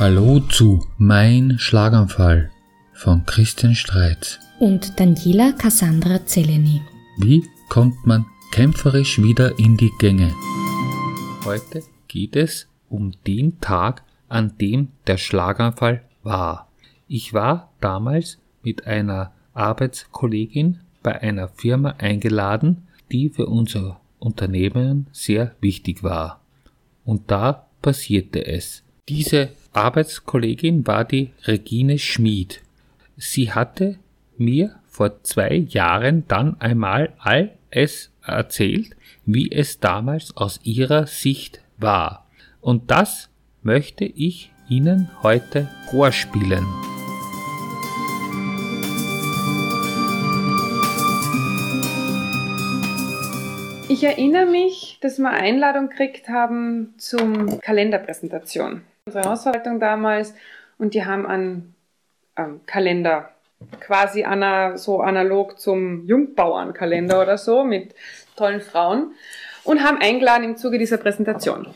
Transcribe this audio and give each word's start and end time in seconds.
Hallo 0.00 0.40
zu 0.40 0.86
Mein 0.96 1.58
Schlaganfall 1.58 2.50
von 2.94 3.26
Christian 3.26 3.74
Streitz. 3.74 4.38
und 4.58 4.98
Daniela 4.98 5.52
Cassandra 5.52 6.24
Zeleny. 6.24 6.80
Wie 7.18 7.44
kommt 7.68 8.06
man 8.06 8.24
kämpferisch 8.50 9.20
wieder 9.20 9.58
in 9.58 9.76
die 9.76 9.90
Gänge? 9.98 10.32
Heute 11.44 11.82
geht 12.08 12.34
es 12.34 12.66
um 12.88 13.12
den 13.26 13.60
Tag, 13.60 14.02
an 14.30 14.56
dem 14.56 14.88
der 15.06 15.18
Schlaganfall 15.18 16.02
war. 16.22 16.70
Ich 17.06 17.34
war 17.34 17.70
damals 17.82 18.38
mit 18.62 18.86
einer 18.86 19.34
Arbeitskollegin 19.52 20.80
bei 21.02 21.20
einer 21.20 21.48
Firma 21.48 21.90
eingeladen, 21.98 22.88
die 23.12 23.28
für 23.28 23.44
unser 23.44 24.00
Unternehmen 24.18 25.08
sehr 25.12 25.54
wichtig 25.60 26.02
war. 26.02 26.40
Und 27.04 27.30
da 27.30 27.66
passierte 27.82 28.46
es. 28.46 28.82
Diese 29.06 29.50
Arbeitskollegin 29.72 30.86
war 30.86 31.04
die 31.04 31.30
Regine 31.46 31.98
Schmid. 31.98 32.60
Sie 33.16 33.52
hatte 33.52 33.98
mir 34.36 34.74
vor 34.88 35.22
zwei 35.22 35.54
Jahren 35.54 36.24
dann 36.26 36.60
einmal 36.60 37.12
alles 37.18 38.10
erzählt, 38.22 38.96
wie 39.26 39.52
es 39.52 39.78
damals 39.78 40.36
aus 40.36 40.58
ihrer 40.64 41.06
Sicht 41.06 41.60
war. 41.78 42.26
Und 42.60 42.90
das 42.90 43.28
möchte 43.62 44.04
ich 44.04 44.50
Ihnen 44.68 45.08
heute 45.22 45.68
vorspielen. 45.90 46.66
Ich 53.88 54.04
erinnere 54.04 54.46
mich, 54.46 54.98
dass 55.00 55.18
wir 55.18 55.30
Einladung 55.30 55.88
gekriegt 55.88 56.28
haben 56.28 56.94
zum 56.96 57.60
Kalenderpräsentation. 57.60 58.82
Unsere 59.06 59.28
Hausverwaltung 59.28 59.80
damals 59.80 60.34
und 60.78 60.94
die 60.94 61.04
haben 61.04 61.26
einen 61.26 61.74
ähm, 62.36 62.60
Kalender 62.66 63.30
quasi 63.80 64.24
ana, 64.24 64.76
so 64.76 65.00
analog 65.00 65.58
zum 65.58 66.06
Jungbauernkalender 66.06 67.20
oder 67.20 67.38
so 67.38 67.64
mit 67.64 67.94
tollen 68.36 68.60
Frauen 68.60 69.12
und 69.64 69.82
haben 69.82 69.98
eingeladen 69.98 70.44
im 70.44 70.56
Zuge 70.56 70.78
dieser 70.78 70.96
Präsentation. 70.96 71.66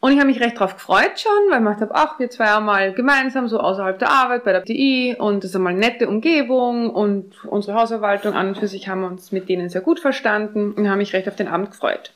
Und 0.00 0.10
ich 0.10 0.18
habe 0.18 0.26
mich 0.26 0.40
recht 0.40 0.58
drauf 0.58 0.74
gefreut 0.74 1.20
schon, 1.20 1.32
weil 1.50 1.62
ich 1.62 1.78
dachte, 1.78 1.94
ach, 1.94 2.18
wir 2.18 2.28
zwei 2.28 2.56
einmal 2.56 2.92
gemeinsam, 2.92 3.46
so 3.46 3.60
außerhalb 3.60 4.00
der 4.00 4.10
Arbeit, 4.10 4.42
bei 4.42 4.50
der 4.50 4.64
TI 4.64 5.14
und 5.16 5.44
das 5.44 5.50
ist 5.50 5.56
einmal 5.56 5.74
eine 5.74 5.80
nette 5.80 6.08
Umgebung 6.08 6.90
und 6.90 7.44
unsere 7.44 7.78
Hausverwaltung 7.78 8.34
an 8.34 8.48
und 8.48 8.58
für 8.58 8.66
sich 8.66 8.88
haben 8.88 9.02
wir 9.02 9.06
uns 9.06 9.30
mit 9.30 9.48
denen 9.48 9.68
sehr 9.68 9.80
gut 9.80 10.00
verstanden 10.00 10.72
und 10.72 10.90
haben 10.90 10.98
mich 10.98 11.12
recht 11.12 11.28
auf 11.28 11.36
den 11.36 11.46
Abend 11.46 11.70
gefreut. 11.70 12.12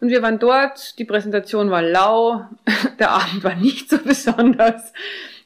Und 0.00 0.10
wir 0.10 0.22
waren 0.22 0.38
dort, 0.38 0.98
die 0.98 1.04
Präsentation 1.04 1.70
war 1.70 1.82
lau, 1.82 2.44
der 2.98 3.10
Abend 3.10 3.42
war 3.44 3.54
nicht 3.54 3.90
so 3.90 3.98
besonders. 4.04 4.92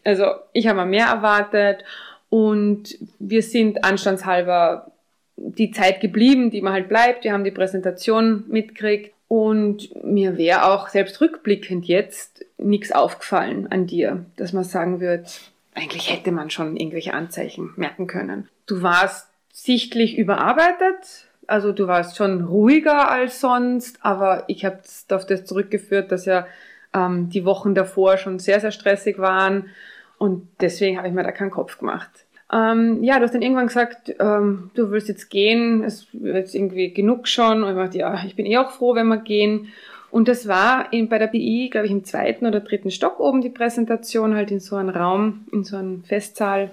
Also 0.04 0.26
ich 0.52 0.66
habe 0.66 0.78
mal 0.78 0.86
mehr 0.86 1.06
erwartet 1.06 1.84
und 2.28 2.96
wir 3.18 3.42
sind 3.42 3.84
anstandshalber 3.84 4.90
die 5.36 5.70
Zeit 5.70 6.00
geblieben, 6.00 6.50
die 6.50 6.60
man 6.60 6.72
halt 6.72 6.88
bleibt. 6.88 7.24
Wir 7.24 7.32
haben 7.32 7.44
die 7.44 7.50
Präsentation 7.50 8.44
mitgekriegt 8.48 9.14
und 9.28 10.04
mir 10.04 10.36
wäre 10.36 10.64
auch 10.66 10.88
selbst 10.88 11.20
rückblickend 11.20 11.86
jetzt 11.86 12.44
nichts 12.58 12.92
aufgefallen 12.92 13.66
an 13.70 13.86
dir, 13.86 14.26
dass 14.36 14.52
man 14.52 14.64
sagen 14.64 15.00
wird, 15.00 15.40
eigentlich 15.74 16.12
hätte 16.12 16.32
man 16.32 16.50
schon 16.50 16.76
irgendwelche 16.76 17.14
Anzeichen 17.14 17.72
merken 17.76 18.06
können. 18.06 18.48
Du 18.66 18.82
warst 18.82 19.28
sichtlich 19.52 20.18
überarbeitet, 20.18 21.28
also 21.46 21.72
du 21.72 21.86
warst 21.86 22.16
schon 22.16 22.44
ruhiger 22.44 23.10
als 23.10 23.40
sonst, 23.40 23.98
aber 24.02 24.44
ich 24.48 24.64
habe 24.64 24.80
auf 25.10 25.26
das 25.26 25.44
zurückgeführt, 25.44 26.12
dass 26.12 26.24
ja 26.24 26.46
ähm, 26.94 27.30
die 27.30 27.44
Wochen 27.44 27.74
davor 27.74 28.16
schon 28.16 28.38
sehr, 28.38 28.60
sehr 28.60 28.72
stressig 28.72 29.18
waren 29.18 29.70
und 30.18 30.48
deswegen 30.60 30.98
habe 30.98 31.08
ich 31.08 31.14
mir 31.14 31.24
da 31.24 31.32
keinen 31.32 31.50
Kopf 31.50 31.78
gemacht. 31.78 32.10
Ähm, 32.52 33.02
ja, 33.02 33.18
du 33.18 33.24
hast 33.24 33.34
dann 33.34 33.42
irgendwann 33.42 33.68
gesagt, 33.68 34.14
ähm, 34.20 34.70
du 34.74 34.90
willst 34.90 35.08
jetzt 35.08 35.30
gehen, 35.30 35.82
es 35.84 36.06
wird 36.12 36.54
irgendwie 36.54 36.92
genug 36.92 37.26
schon. 37.26 37.64
Und 37.64 37.70
ich 37.70 37.76
dachte, 37.76 37.98
ja, 37.98 38.22
ich 38.26 38.36
bin 38.36 38.44
eh 38.44 38.58
auch 38.58 38.70
froh, 38.70 38.94
wenn 38.94 39.08
wir 39.08 39.16
gehen. 39.16 39.68
Und 40.10 40.28
das 40.28 40.46
war 40.46 40.92
in, 40.92 41.08
bei 41.08 41.18
der 41.18 41.28
BI, 41.28 41.70
glaube 41.70 41.86
ich, 41.86 41.92
im 41.92 42.04
zweiten 42.04 42.44
oder 42.44 42.60
dritten 42.60 42.90
Stock 42.90 43.18
oben 43.18 43.40
die 43.40 43.48
Präsentation, 43.48 44.34
halt 44.34 44.50
in 44.50 44.60
so 44.60 44.76
einem 44.76 44.90
Raum, 44.90 45.46
in 45.50 45.64
so 45.64 45.78
einem 45.78 46.04
Festsaal. 46.04 46.70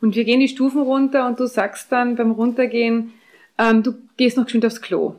Und 0.00 0.14
wir 0.14 0.24
gehen 0.24 0.38
die 0.38 0.46
Stufen 0.46 0.82
runter 0.82 1.26
und 1.26 1.40
du 1.40 1.46
sagst 1.46 1.90
dann 1.90 2.14
beim 2.14 2.30
Runtergehen, 2.30 3.12
ähm, 3.58 3.82
du 3.82 3.94
gehst 4.16 4.36
noch 4.36 4.44
geschwind 4.44 4.66
aufs 4.66 4.82
Klo. 4.82 5.16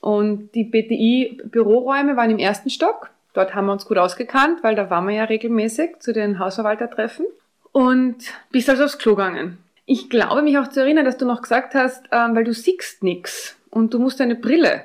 Und 0.00 0.54
die 0.54 0.64
BTI-Büroräume 0.64 2.16
waren 2.16 2.30
im 2.30 2.38
ersten 2.38 2.70
Stock. 2.70 3.10
Dort 3.32 3.54
haben 3.54 3.66
wir 3.66 3.72
uns 3.72 3.86
gut 3.86 3.98
ausgekannt, 3.98 4.62
weil 4.62 4.74
da 4.74 4.88
waren 4.88 5.06
wir 5.06 5.14
ja 5.14 5.24
regelmäßig 5.24 5.98
zu 6.00 6.12
den 6.12 6.38
Hausverwaltertreffen 6.38 7.26
und 7.72 8.16
bist 8.50 8.70
also 8.70 8.84
aufs 8.84 8.98
Klo 8.98 9.14
gegangen. 9.14 9.58
Ich 9.84 10.08
glaube 10.08 10.42
mich 10.42 10.58
auch 10.58 10.68
zu 10.68 10.80
erinnern, 10.80 11.04
dass 11.04 11.18
du 11.18 11.26
noch 11.26 11.42
gesagt 11.42 11.74
hast, 11.74 12.04
ähm, 12.10 12.34
weil 12.34 12.44
du 12.44 12.54
siehst 12.54 13.02
nix 13.02 13.56
und 13.70 13.92
du 13.92 13.98
musst 13.98 14.18
deine 14.20 14.34
Brille 14.34 14.84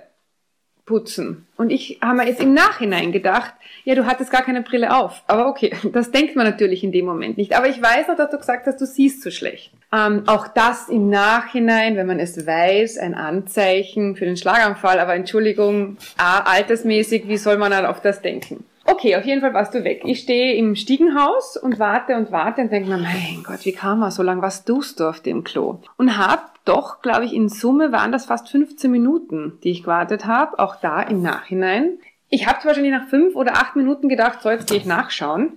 putzen. 0.86 1.48
Und 1.56 1.70
ich 1.72 2.00
habe 2.02 2.18
mir 2.18 2.28
jetzt 2.28 2.42
im 2.42 2.54
Nachhinein 2.54 3.12
gedacht, 3.14 3.54
ja, 3.86 3.96
du 3.96 4.06
hattest 4.06 4.32
gar 4.32 4.42
keine 4.42 4.62
Brille 4.62 4.96
auf. 4.96 5.24
Aber 5.28 5.48
okay, 5.48 5.74
das 5.94 6.12
denkt 6.12 6.36
man 6.36 6.46
natürlich 6.46 6.84
in 6.84 6.92
dem 6.92 7.06
Moment 7.06 7.38
nicht. 7.38 7.56
Aber 7.56 7.70
ich 7.70 7.82
weiß 7.82 8.10
noch, 8.10 8.18
dass 8.18 8.32
du 8.32 8.38
gesagt 8.38 8.68
hast, 8.68 8.82
du 8.82 8.86
siehst 8.86 9.22
so 9.22 9.32
schlecht. 9.32 9.72
Ähm, 9.94 10.24
auch 10.28 10.48
das 10.48 10.88
im 10.88 11.10
Nachhinein, 11.10 11.98
wenn 11.98 12.08
man 12.08 12.20
es 12.20 12.46
weiß, 12.48 12.98
ein 12.98 13.14
Anzeichen 13.14 14.16
für 14.16 14.26
den 14.26 14.38
Schlaganfall. 14.38 15.00
Aber 15.00 15.16
Entschuldigung, 15.16 15.98
A, 16.18 16.40
altersmäßig, 16.40 17.28
wie 17.28 17.38
soll 17.38 17.58
man 17.58 17.72
dann 17.72 17.86
auf 17.86 18.02
das 18.02 18.22
denken? 18.22 18.64
Okay, 18.86 19.16
auf 19.16 19.26
jeden 19.26 19.42
Fall 19.42 19.54
warst 19.54 19.74
du 19.74 19.84
weg. 19.84 20.02
Ich 20.06 20.22
stehe 20.22 20.56
im 20.56 20.76
Stiegenhaus 20.76 21.56
und 21.56 21.78
warte 21.78 22.16
und 22.16 22.32
warte 22.32 22.62
und 22.62 22.72
denke 22.72 22.90
mir, 22.90 22.98
mein 22.98 23.44
Gott, 23.44 23.64
wie 23.64 23.74
kam 23.74 24.00
man 24.00 24.12
so 24.12 24.24
lange? 24.24 24.42
Was 24.42 24.66
tust 24.66 25.00
du 25.00 25.08
auf 25.08 25.20
dem 25.20 25.44
Klo? 25.44 25.80
Und 25.98 26.18
hab 26.18 26.52
doch, 26.66 27.02
glaube 27.02 27.26
ich, 27.26 27.34
in 27.34 27.50
Summe 27.50 27.92
waren 27.92 28.12
das 28.12 28.26
fast 28.26 28.50
15 28.50 28.90
Minuten, 28.90 29.60
die 29.64 29.72
ich 29.72 29.84
gewartet 29.84 30.26
habe. 30.26 30.58
Auch 30.60 30.78
da 30.78 31.02
im 31.02 31.22
Nachhinein. 31.22 32.00
Ich 32.30 32.48
habe 32.48 32.64
wahrscheinlich 32.64 32.94
nach 32.94 33.08
fünf 33.08 33.36
oder 33.36 33.58
acht 33.58 33.76
Minuten 33.76 34.10
gedacht, 34.10 34.42
so 34.42 34.50
jetzt 34.50 34.68
gehe 34.68 34.78
ich 34.78 34.86
nachschauen, 34.86 35.54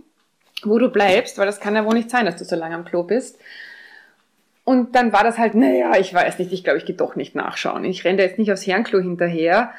wo 0.64 0.78
du 0.78 0.88
bleibst, 0.88 1.38
weil 1.38 1.46
das 1.46 1.60
kann 1.60 1.76
ja 1.76 1.84
wohl 1.84 1.94
nicht 1.94 2.10
sein, 2.10 2.26
dass 2.26 2.36
du 2.36 2.44
so 2.44 2.56
lange 2.56 2.74
am 2.74 2.84
Klo 2.84 3.04
bist. 3.04 3.38
Und 4.64 4.94
dann 4.94 5.12
war 5.12 5.24
das 5.24 5.38
halt, 5.38 5.54
naja, 5.54 5.92
ich 5.98 6.12
weiß 6.12 6.38
nicht, 6.38 6.52
ich 6.52 6.64
glaube, 6.64 6.78
ich 6.78 6.86
gehe 6.86 6.96
doch 6.96 7.16
nicht 7.16 7.34
nachschauen. 7.34 7.84
Ich 7.84 8.04
renne 8.04 8.18
da 8.18 8.24
jetzt 8.24 8.38
nicht 8.38 8.50
aufs 8.50 8.66
Herrenklo 8.66 8.98
hinterher. 8.98 9.72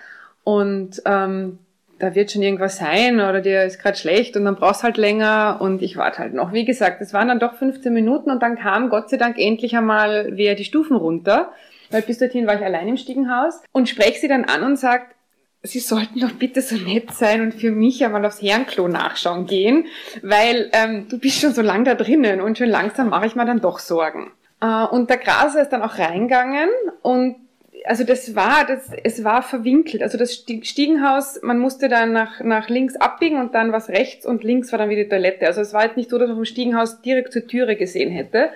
Und 0.43 1.01
ähm, 1.05 1.57
da 1.99 2.13
wird 2.13 2.31
schon 2.31 2.43
irgendwas 2.43 2.77
sein 2.77 3.15
oder 3.15 3.41
dir 3.41 3.63
ist 3.63 3.79
gerade 3.79 3.97
schlecht 3.97 4.35
und 4.35 4.45
dann 4.45 4.55
brauchst 4.55 4.83
halt 4.83 4.97
länger 4.97 5.57
und 5.61 5.81
ich 5.81 5.97
warte 5.97 6.19
halt 6.19 6.33
noch. 6.33 6.51
Wie 6.51 6.65
gesagt, 6.65 7.01
es 7.01 7.13
waren 7.13 7.29
dann 7.29 7.39
doch 7.39 7.55
15 7.55 7.93
Minuten 7.93 8.29
und 8.29 8.43
dann 8.43 8.57
kam 8.57 8.89
Gott 8.89 9.09
sei 9.09 9.17
Dank 9.17 9.37
endlich 9.39 9.75
einmal 9.75 10.31
wer 10.31 10.55
die 10.55 10.65
Stufen 10.65 10.97
runter, 10.97 11.51
weil 11.91 12.01
bis 12.01 12.19
dorthin 12.19 12.47
war 12.47 12.55
ich 12.55 12.65
allein 12.65 12.87
im 12.89 12.97
Stiegenhaus 12.97 13.61
und 13.71 13.87
spreche 13.87 14.19
sie 14.19 14.27
dann 14.27 14.45
an 14.45 14.63
und 14.63 14.77
sagt, 14.77 15.15
Sie 15.61 15.79
sollten 15.79 16.19
doch 16.19 16.33
bitte 16.33 16.61
so 16.61 16.75
nett 16.75 17.09
sein 17.11 17.41
und 17.41 17.55
für 17.55 17.71
mich 17.71 18.05
einmal 18.05 18.23
aufs 18.23 18.39
Herrenklo 18.39 18.87
nachschauen 18.87 19.47
gehen, 19.47 19.87
weil 20.21 20.69
ähm, 20.73 21.07
du 21.09 21.17
bist 21.17 21.41
schon 21.41 21.53
so 21.53 21.63
lang 21.63 21.85
da 21.85 21.95
drinnen 21.95 22.39
und 22.39 22.59
schon 22.59 22.69
langsam 22.69 23.09
mache 23.09 23.25
ich 23.25 23.35
mir 23.35 23.45
dann 23.45 23.61
doch 23.61 23.79
Sorgen. 23.79 24.31
Äh, 24.65 24.85
und 24.87 25.09
der 25.09 25.17
Graser 25.17 25.61
ist 25.61 25.69
dann 25.69 25.83
auch 25.83 25.97
reingegangen 25.97 26.69
und 27.01 27.37
also 27.83 28.03
das 28.03 28.35
war, 28.35 28.65
das, 28.65 28.89
es 29.03 29.23
war 29.23 29.43
verwinkelt. 29.43 30.01
Also 30.01 30.17
das 30.17 30.33
Stiegenhaus, 30.33 31.39
man 31.43 31.59
musste 31.59 31.87
dann 31.87 32.13
nach, 32.13 32.39
nach 32.39 32.67
links 32.67 32.95
abbiegen 32.95 33.39
und 33.39 33.53
dann 33.53 33.71
was 33.71 33.89
rechts 33.89 34.25
und 34.25 34.43
links 34.43 34.71
war 34.71 34.79
dann 34.79 34.89
wieder 34.89 35.03
die 35.03 35.09
Toilette. 35.09 35.45
Also 35.45 35.61
es 35.61 35.71
war 35.71 35.83
jetzt 35.83 35.97
nicht 35.97 36.09
so, 36.09 36.17
dass 36.17 36.27
man 36.27 36.37
vom 36.37 36.45
Stiegenhaus 36.45 37.01
direkt 37.01 37.31
zur 37.31 37.45
Türe 37.45 37.75
gesehen 37.75 38.11
hätte. 38.11 38.49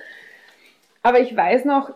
Aber 1.03 1.19
ich 1.19 1.35
weiß 1.35 1.65
noch, 1.65 1.93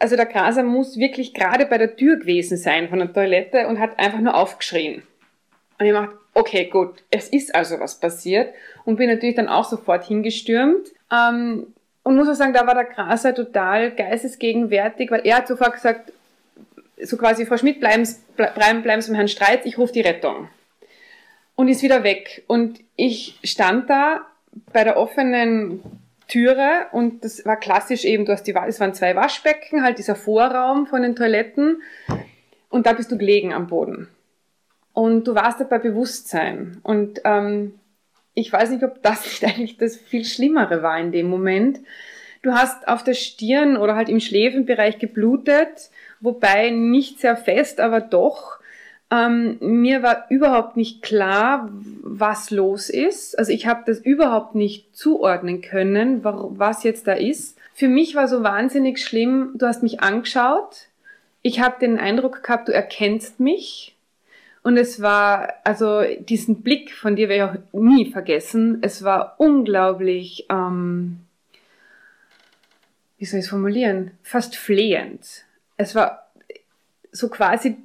also 0.00 0.16
der 0.16 0.26
Graser 0.26 0.64
muss 0.64 0.98
wirklich 0.98 1.32
gerade 1.32 1.64
bei 1.64 1.78
der 1.78 1.94
Tür 1.94 2.16
gewesen 2.16 2.56
sein 2.56 2.88
von 2.88 2.98
der 2.98 3.12
Toilette 3.12 3.68
und 3.68 3.78
hat 3.78 4.00
einfach 4.00 4.18
nur 4.18 4.34
aufgeschrien. 4.34 5.04
Und 5.78 5.86
ich 5.86 5.92
dachte, 5.92 6.18
okay, 6.34 6.64
gut, 6.64 7.04
es 7.10 7.28
ist 7.28 7.54
also 7.54 7.78
was 7.78 8.00
passiert 8.00 8.52
und 8.84 8.96
bin 8.96 9.08
natürlich 9.08 9.36
dann 9.36 9.48
auch 9.48 9.64
sofort 9.64 10.06
hingestürmt. 10.06 10.88
Ähm, 11.12 11.68
und 12.02 12.16
muss 12.16 12.28
auch 12.28 12.34
sagen, 12.34 12.52
da 12.52 12.66
war 12.66 12.74
der 12.74 12.84
Graser 12.84 13.34
total 13.34 13.92
geistesgegenwärtig, 13.92 15.10
weil 15.10 15.24
er 15.24 15.36
hat 15.36 15.48
sofort 15.48 15.74
gesagt, 15.74 16.12
so 17.00 17.16
quasi, 17.16 17.46
Frau 17.46 17.56
Schmidt, 17.56 17.80
bleiben, 17.80 18.06
bleiben, 18.36 18.82
bleiben 18.82 19.02
Sie 19.02 19.10
beim 19.10 19.16
Herrn 19.16 19.28
Streit, 19.28 19.66
ich 19.66 19.78
rufe 19.78 19.92
die 19.92 20.00
Rettung. 20.00 20.48
Und 21.54 21.68
ist 21.68 21.82
wieder 21.82 22.02
weg. 22.02 22.44
Und 22.46 22.80
ich 22.96 23.38
stand 23.44 23.90
da 23.90 24.26
bei 24.72 24.84
der 24.84 24.96
offenen 24.96 25.80
Türe 26.28 26.86
und 26.92 27.24
das 27.24 27.44
war 27.44 27.56
klassisch 27.56 28.04
eben, 28.04 28.24
du 28.24 28.32
hast 28.32 28.44
die, 28.44 28.54
es 28.54 28.80
waren 28.80 28.94
zwei 28.94 29.14
Waschbecken, 29.14 29.82
halt 29.82 29.98
dieser 29.98 30.14
Vorraum 30.14 30.86
von 30.86 31.02
den 31.02 31.14
Toiletten 31.14 31.82
und 32.70 32.86
da 32.86 32.94
bist 32.94 33.12
du 33.12 33.18
gelegen 33.18 33.52
am 33.52 33.66
Boden. 33.66 34.08
Und 34.94 35.24
du 35.24 35.34
warst 35.34 35.60
da 35.60 35.64
bei 35.64 35.78
Bewusstsein. 35.78 36.80
Und 36.82 37.20
ähm, 37.24 37.78
ich 38.34 38.52
weiß 38.52 38.70
nicht, 38.70 38.84
ob 38.84 39.02
das 39.02 39.24
nicht 39.24 39.44
eigentlich 39.44 39.76
das 39.76 39.96
viel 39.96 40.24
Schlimmere 40.24 40.82
war 40.82 40.98
in 40.98 41.12
dem 41.12 41.28
Moment. 41.28 41.80
Du 42.42 42.52
hast 42.52 42.88
auf 42.88 43.04
der 43.04 43.14
Stirn 43.14 43.76
oder 43.76 43.94
halt 43.94 44.08
im 44.08 44.18
Schläfenbereich 44.18 44.98
geblutet 44.98 45.90
wobei 46.22 46.70
nicht 46.70 47.20
sehr 47.20 47.36
fest, 47.36 47.80
aber 47.80 48.00
doch. 48.00 48.58
Ähm, 49.10 49.58
mir 49.60 50.02
war 50.02 50.26
überhaupt 50.30 50.78
nicht 50.78 51.02
klar, 51.02 51.68
was 51.70 52.50
los 52.50 52.88
ist. 52.88 53.38
Also 53.38 53.52
ich 53.52 53.66
habe 53.66 53.82
das 53.84 53.98
überhaupt 53.98 54.54
nicht 54.54 54.96
zuordnen 54.96 55.60
können, 55.60 56.24
was 56.24 56.82
jetzt 56.84 57.06
da 57.06 57.12
ist. 57.12 57.58
Für 57.74 57.88
mich 57.88 58.14
war 58.14 58.28
so 58.28 58.42
wahnsinnig 58.42 59.04
schlimm, 59.04 59.50
du 59.54 59.66
hast 59.66 59.82
mich 59.82 60.00
angeschaut. 60.00 60.86
Ich 61.42 61.60
habe 61.60 61.80
den 61.80 61.98
Eindruck 61.98 62.42
gehabt, 62.42 62.68
du 62.68 62.72
erkennst 62.72 63.40
mich. 63.40 63.94
Und 64.62 64.76
es 64.76 65.02
war, 65.02 65.54
also 65.64 66.02
diesen 66.20 66.62
Blick 66.62 66.92
von 66.92 67.16
dir 67.16 67.28
werde 67.28 67.58
ich 67.58 67.74
auch 67.74 67.80
nie 67.80 68.10
vergessen. 68.10 68.78
Es 68.82 69.02
war 69.02 69.34
unglaublich, 69.38 70.46
ähm, 70.50 71.18
wie 73.18 73.24
soll 73.24 73.40
ich 73.40 73.46
es 73.46 73.50
formulieren, 73.50 74.12
fast 74.22 74.56
flehend. 74.56 75.44
Es 75.76 75.94
war 75.94 76.30
so 77.10 77.28
quasi 77.28 77.76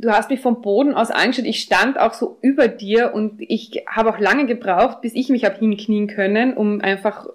du 0.00 0.10
hast 0.10 0.30
mich 0.30 0.40
vom 0.40 0.62
Boden 0.62 0.94
aus 0.94 1.10
angeschaut, 1.10 1.44
ich 1.44 1.60
stand 1.60 1.98
auch 1.98 2.14
so 2.14 2.38
über 2.40 2.68
dir 2.68 3.12
und 3.14 3.40
ich 3.40 3.84
habe 3.86 4.10
auch 4.10 4.18
lange 4.18 4.46
gebraucht, 4.46 5.02
bis 5.02 5.14
ich 5.14 5.28
mich 5.28 5.44
habe 5.44 5.58
hinknien 5.58 6.06
können, 6.06 6.54
um 6.54 6.80
einfach 6.80 7.26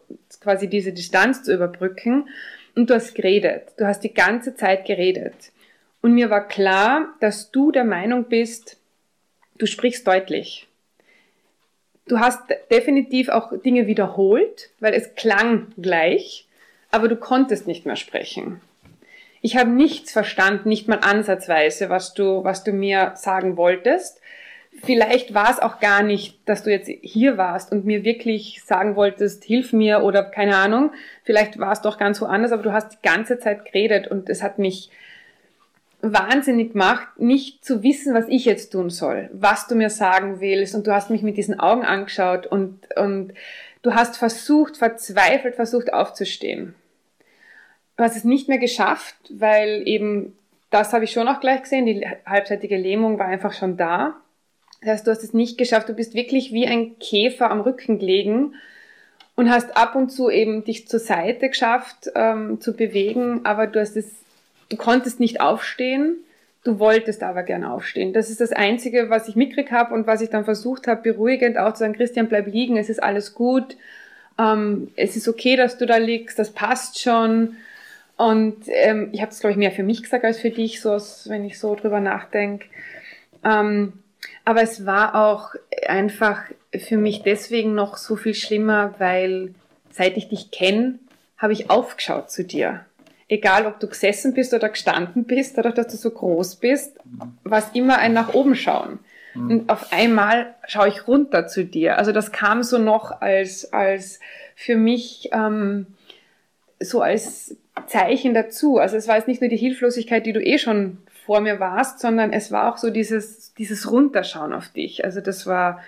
quasi 0.41 0.67
diese 0.67 0.91
Distanz 0.91 1.43
zu 1.43 1.53
überbrücken. 1.53 2.27
Und 2.75 2.89
du 2.89 2.95
hast 2.95 3.15
geredet. 3.15 3.73
Du 3.77 3.85
hast 3.85 4.01
die 4.01 4.13
ganze 4.13 4.55
Zeit 4.55 4.85
geredet. 4.85 5.33
Und 6.05 6.13
mir 6.13 6.29
war 6.29 6.47
klar, 6.47 7.15
dass 7.19 7.49
du 7.49 7.71
der 7.71 7.83
Meinung 7.83 8.25
bist, 8.25 8.77
du 9.57 9.65
sprichst 9.65 10.05
deutlich. 10.05 10.67
Du 12.07 12.19
hast 12.19 12.41
definitiv 12.69 13.29
auch 13.29 13.51
Dinge 13.63 13.87
wiederholt, 13.87 14.69
weil 14.79 14.93
es 14.93 15.15
klang 15.15 15.73
gleich, 15.77 16.47
aber 16.91 17.07
du 17.07 17.15
konntest 17.15 17.65
nicht 17.65 17.87
mehr 17.87 17.95
sprechen 17.95 18.61
ich 19.45 19.55
habe 19.55 19.69
nichts 19.69 20.11
verstanden, 20.11 20.69
nicht 20.69 20.87
mal 20.87 21.01
ansatzweise, 21.03 21.87
was 21.87 22.15
du, 22.15 22.43
was 22.43 22.63
du 22.63 22.71
mir 22.71 23.11
sagen 23.13 23.57
wolltest. 23.57 24.19
Vielleicht 24.83 25.35
war 25.35 25.51
es 25.51 25.59
auch 25.59 25.79
gar 25.79 26.01
nicht, 26.01 26.39
dass 26.49 26.63
du 26.63 26.71
jetzt 26.71 26.89
hier 27.03 27.37
warst 27.37 27.71
und 27.71 27.85
mir 27.85 28.03
wirklich 28.03 28.63
sagen 28.65 28.95
wolltest, 28.95 29.43
hilf 29.43 29.71
mir 29.71 30.01
oder 30.01 30.23
keine 30.23 30.55
Ahnung. 30.55 30.93
Vielleicht 31.23 31.59
war 31.59 31.73
es 31.73 31.81
doch 31.81 31.99
ganz 31.99 32.19
woanders, 32.21 32.53
aber 32.53 32.63
du 32.63 32.73
hast 32.73 32.93
die 32.93 33.07
ganze 33.07 33.37
Zeit 33.37 33.65
geredet 33.65 34.07
und 34.07 34.31
es 34.31 34.41
hat 34.41 34.57
mich 34.57 34.89
wahnsinnig 36.13 36.73
gemacht, 36.73 37.07
nicht 37.17 37.63
zu 37.63 37.83
wissen, 37.83 38.13
was 38.13 38.25
ich 38.27 38.45
jetzt 38.45 38.71
tun 38.71 38.89
soll, 38.89 39.29
was 39.33 39.67
du 39.67 39.75
mir 39.75 39.89
sagen 39.89 40.39
willst. 40.39 40.75
Und 40.75 40.87
du 40.87 40.93
hast 40.93 41.09
mich 41.09 41.21
mit 41.21 41.37
diesen 41.37 41.59
Augen 41.59 41.83
angeschaut 41.83 42.47
und, 42.47 42.79
und 42.97 43.33
du 43.81 43.93
hast 43.93 44.17
versucht, 44.17 44.77
verzweifelt 44.77 45.55
versucht 45.55 45.93
aufzustehen. 45.93 46.75
Du 47.97 48.03
hast 48.03 48.17
es 48.17 48.23
nicht 48.23 48.49
mehr 48.49 48.57
geschafft, 48.57 49.15
weil 49.29 49.83
eben, 49.87 50.37
das 50.69 50.91
habe 50.91 51.05
ich 51.05 51.11
schon 51.11 51.27
auch 51.27 51.39
gleich 51.39 51.63
gesehen, 51.63 51.85
die 51.85 52.05
halbseitige 52.25 52.77
Lähmung 52.77 53.19
war 53.19 53.27
einfach 53.27 53.53
schon 53.53 53.77
da. 53.77 54.15
Das 54.81 54.89
heißt, 54.89 55.07
du 55.07 55.11
hast 55.11 55.23
es 55.23 55.33
nicht 55.33 55.57
geschafft, 55.57 55.87
du 55.87 55.93
bist 55.93 56.13
wirklich 56.13 56.51
wie 56.51 56.67
ein 56.67 56.99
Käfer 56.99 57.49
am 57.49 57.61
Rücken 57.61 57.99
gelegen 57.99 58.55
und 59.35 59.49
hast 59.49 59.77
ab 59.77 59.95
und 59.95 60.09
zu 60.09 60.29
eben 60.29 60.63
dich 60.63 60.87
zur 60.87 60.99
Seite 60.99 61.49
geschafft 61.49 62.09
ähm, 62.15 62.59
zu 62.59 62.75
bewegen, 62.75 63.41
aber 63.45 63.67
du 63.67 63.79
hast 63.79 63.95
es, 63.95 64.13
du 64.69 64.77
konntest 64.77 65.19
nicht 65.19 65.41
aufstehen, 65.41 66.17
du 66.63 66.79
wolltest 66.79 67.23
aber 67.23 67.43
gerne 67.43 67.71
aufstehen. 67.71 68.13
Das 68.13 68.29
ist 68.29 68.41
das 68.41 68.51
Einzige, 68.51 69.09
was 69.09 69.27
ich 69.27 69.35
mitgekriegt 69.35 69.71
habe 69.71 69.93
und 69.93 70.07
was 70.07 70.21
ich 70.21 70.29
dann 70.29 70.45
versucht 70.45 70.87
habe, 70.87 71.01
beruhigend 71.01 71.57
auch 71.57 71.73
zu 71.73 71.79
sagen, 71.79 71.93
Christian, 71.93 72.27
bleib 72.27 72.47
liegen, 72.47 72.77
es 72.77 72.89
ist 72.89 73.01
alles 73.01 73.33
gut, 73.33 73.77
ähm, 74.37 74.91
es 74.95 75.15
ist 75.15 75.27
okay, 75.27 75.55
dass 75.55 75.77
du 75.77 75.85
da 75.85 75.97
liegst, 75.97 76.39
das 76.39 76.51
passt 76.51 76.99
schon. 76.99 77.55
Und 78.17 78.63
ähm, 78.67 79.09
ich 79.11 79.21
habe 79.21 79.31
es, 79.31 79.39
glaube 79.39 79.51
ich, 79.51 79.57
mehr 79.57 79.71
für 79.71 79.83
mich 79.83 80.01
gesagt 80.01 80.23
als 80.23 80.39
für 80.39 80.49
dich, 80.49 80.81
so 80.81 80.97
wenn 81.25 81.45
ich 81.45 81.59
so 81.59 81.75
drüber 81.75 81.99
nachdenke. 81.99 82.65
Ähm, 83.43 83.93
aber 84.43 84.61
es 84.61 84.85
war 84.85 85.15
auch 85.15 85.55
einfach 85.87 86.43
für 86.73 86.97
mich 86.97 87.23
deswegen 87.23 87.75
noch 87.75 87.97
so 87.97 88.15
viel 88.15 88.33
schlimmer, 88.33 88.95
weil 88.99 89.53
seit 89.91 90.17
ich 90.17 90.29
dich 90.29 90.51
kenne, 90.51 90.99
habe 91.37 91.53
ich 91.53 91.69
aufgeschaut 91.69 92.31
zu 92.31 92.43
dir. 92.43 92.85
Egal, 93.27 93.65
ob 93.65 93.79
du 93.79 93.87
gesessen 93.87 94.33
bist 94.33 94.53
oder 94.53 94.69
gestanden 94.69 95.25
bist, 95.25 95.57
dadurch, 95.57 95.75
dass 95.75 95.87
du 95.87 95.97
so 95.97 96.11
groß 96.11 96.57
bist, 96.57 96.97
war 97.43 97.59
es 97.59 97.69
immer 97.73 97.97
ein 97.97 98.13
nach 98.13 98.33
oben 98.33 98.55
schauen. 98.55 98.99
Mhm. 99.33 99.49
Und 99.49 99.69
auf 99.69 99.91
einmal 99.91 100.53
schaue 100.67 100.89
ich 100.89 101.07
runter 101.07 101.47
zu 101.47 101.65
dir. 101.65 101.97
Also 101.97 102.11
das 102.11 102.31
kam 102.31 102.61
so 102.63 102.77
noch 102.77 103.21
als, 103.21 103.73
als 103.73 104.19
für 104.55 104.75
mich 104.75 105.29
ähm, 105.33 105.87
so 106.79 107.01
als 107.01 107.55
Zeichen 107.87 108.33
dazu. 108.33 108.77
Also 108.77 108.95
es 108.95 109.07
war 109.07 109.17
jetzt 109.17 109.27
nicht 109.27 109.41
nur 109.41 109.49
die 109.49 109.57
Hilflosigkeit, 109.57 110.25
die 110.25 110.33
du 110.33 110.41
eh 110.41 110.57
schon 110.57 110.99
vor 111.25 111.41
mir 111.41 111.59
warst, 111.59 111.99
sondern 111.99 112.31
es 112.31 112.51
war 112.51 112.71
auch 112.71 112.77
so 112.77 112.89
dieses, 112.89 113.53
dieses 113.55 113.91
Runterschauen 113.91 114.53
auf 114.53 114.69
dich. 114.69 115.03
Also 115.03 115.21
das 115.21 115.47
war 115.47 115.81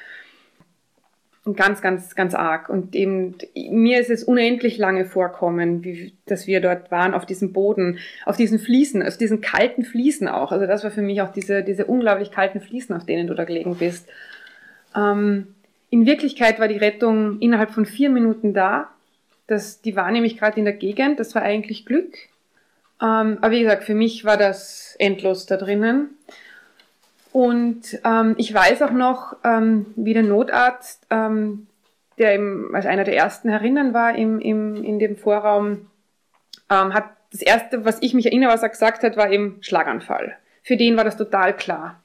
ganz, 1.55 1.81
ganz, 1.81 2.15
ganz 2.15 2.33
arg. 2.33 2.69
Und 2.69 2.95
eben, 2.95 3.35
mir 3.55 3.99
ist 3.99 4.09
es 4.09 4.23
unendlich 4.23 4.77
lange 4.77 5.05
vorkommen, 5.05 5.83
wie, 5.83 6.13
dass 6.25 6.47
wir 6.47 6.61
dort 6.61 6.91
waren, 6.91 7.13
auf 7.13 7.25
diesem 7.25 7.53
Boden, 7.53 7.99
auf 8.25 8.37
diesen 8.37 8.59
Fliesen, 8.59 9.01
auf 9.03 9.17
diesen 9.17 9.41
kalten 9.41 9.83
Fliesen 9.83 10.27
auch. 10.27 10.51
Also 10.51 10.65
das 10.65 10.83
war 10.83 10.91
für 10.91 11.01
mich 11.01 11.21
auch 11.21 11.31
diese, 11.31 11.63
diese 11.63 11.85
unglaublich 11.85 12.31
kalten 12.31 12.61
Fliesen, 12.61 12.95
auf 12.95 13.05
denen 13.05 13.27
du 13.27 13.33
da 13.33 13.45
gelegen 13.45 13.75
bist. 13.75 14.07
Ähm, 14.95 15.47
in 15.89 16.05
Wirklichkeit 16.05 16.59
war 16.59 16.67
die 16.67 16.77
Rettung 16.77 17.39
innerhalb 17.39 17.71
von 17.71 17.85
vier 17.85 18.09
Minuten 18.09 18.53
da. 18.53 18.89
Das, 19.47 19.81
die 19.81 19.95
war 19.95 20.11
nämlich 20.11 20.37
gerade 20.37 20.59
in 20.59 20.65
der 20.65 20.73
Gegend, 20.73 21.19
das 21.19 21.33
war 21.33 21.41
eigentlich 21.41 21.85
Glück. 21.85 22.13
Ähm, 23.01 23.37
aber 23.41 23.51
wie 23.51 23.61
gesagt, 23.61 23.83
für 23.83 23.95
mich 23.95 24.25
war 24.25 24.37
das 24.37 24.95
endlos 24.99 25.45
da 25.45 25.55
drinnen. 25.55 26.09
Und 27.31 27.99
ähm, 28.03 28.35
ich 28.37 28.53
weiß 28.53 28.81
auch 28.81 28.91
noch, 28.91 29.35
ähm, 29.43 29.87
wie 29.95 30.13
der 30.13 30.23
Notarzt, 30.23 31.05
ähm, 31.09 31.67
der 32.17 32.33
eben 32.33 32.73
als 32.73 32.85
einer 32.85 33.03
der 33.03 33.15
ersten 33.15 33.49
herinnen 33.49 33.93
war 33.93 34.15
im, 34.15 34.39
im, 34.39 34.83
in 34.83 34.99
dem 34.99 35.17
Vorraum, 35.17 35.87
ähm, 36.69 36.93
hat 36.93 37.05
das 37.31 37.41
erste, 37.41 37.85
was 37.85 38.01
ich 38.01 38.13
mich 38.13 38.25
erinnere, 38.25 38.51
was 38.51 38.63
er 38.63 38.69
gesagt 38.69 39.03
hat, 39.03 39.17
war 39.17 39.29
eben 39.31 39.57
Schlaganfall. 39.61 40.35
Für 40.63 40.77
den 40.77 40.97
war 40.97 41.03
das 41.03 41.17
total 41.17 41.55
klar. 41.55 42.01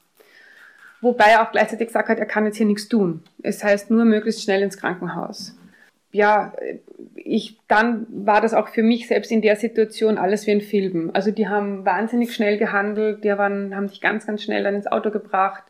Wobei 1.00 1.30
er 1.32 1.42
auch 1.42 1.52
gleichzeitig 1.52 1.88
gesagt 1.88 2.08
hat, 2.08 2.18
er 2.18 2.26
kann 2.26 2.44
jetzt 2.44 2.56
hier 2.56 2.66
nichts 2.66 2.88
tun. 2.88 3.22
Es 3.42 3.64
heißt 3.64 3.90
nur 3.90 4.04
möglichst 4.04 4.42
schnell 4.42 4.62
ins 4.62 4.76
Krankenhaus 4.76 5.56
ja, 6.12 6.52
ich, 7.16 7.56
dann 7.68 8.06
war 8.10 8.40
das 8.40 8.54
auch 8.54 8.68
für 8.68 8.82
mich 8.82 9.08
selbst 9.08 9.32
in 9.32 9.40
der 9.40 9.56
Situation 9.56 10.18
alles 10.18 10.46
wie 10.46 10.52
ein 10.52 10.60
Film. 10.60 11.10
Also 11.14 11.30
die 11.30 11.48
haben 11.48 11.84
wahnsinnig 11.84 12.34
schnell 12.34 12.58
gehandelt, 12.58 13.24
die 13.24 13.30
waren, 13.30 13.74
haben 13.74 13.88
sich 13.88 14.00
ganz, 14.00 14.26
ganz 14.26 14.42
schnell 14.42 14.62
dann 14.62 14.74
ins 14.74 14.86
Auto 14.86 15.10
gebracht. 15.10 15.62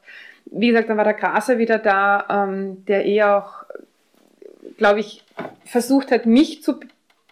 Wie 0.46 0.68
gesagt, 0.68 0.90
dann 0.90 0.96
war 0.96 1.04
der 1.04 1.14
Graser 1.14 1.58
wieder 1.58 1.78
da, 1.78 2.46
ähm, 2.48 2.84
der 2.86 3.06
eh 3.06 3.22
auch, 3.22 3.64
glaube 4.76 5.00
ich, 5.00 5.24
versucht 5.64 6.10
hat, 6.10 6.26
mich 6.26 6.62
zu 6.62 6.80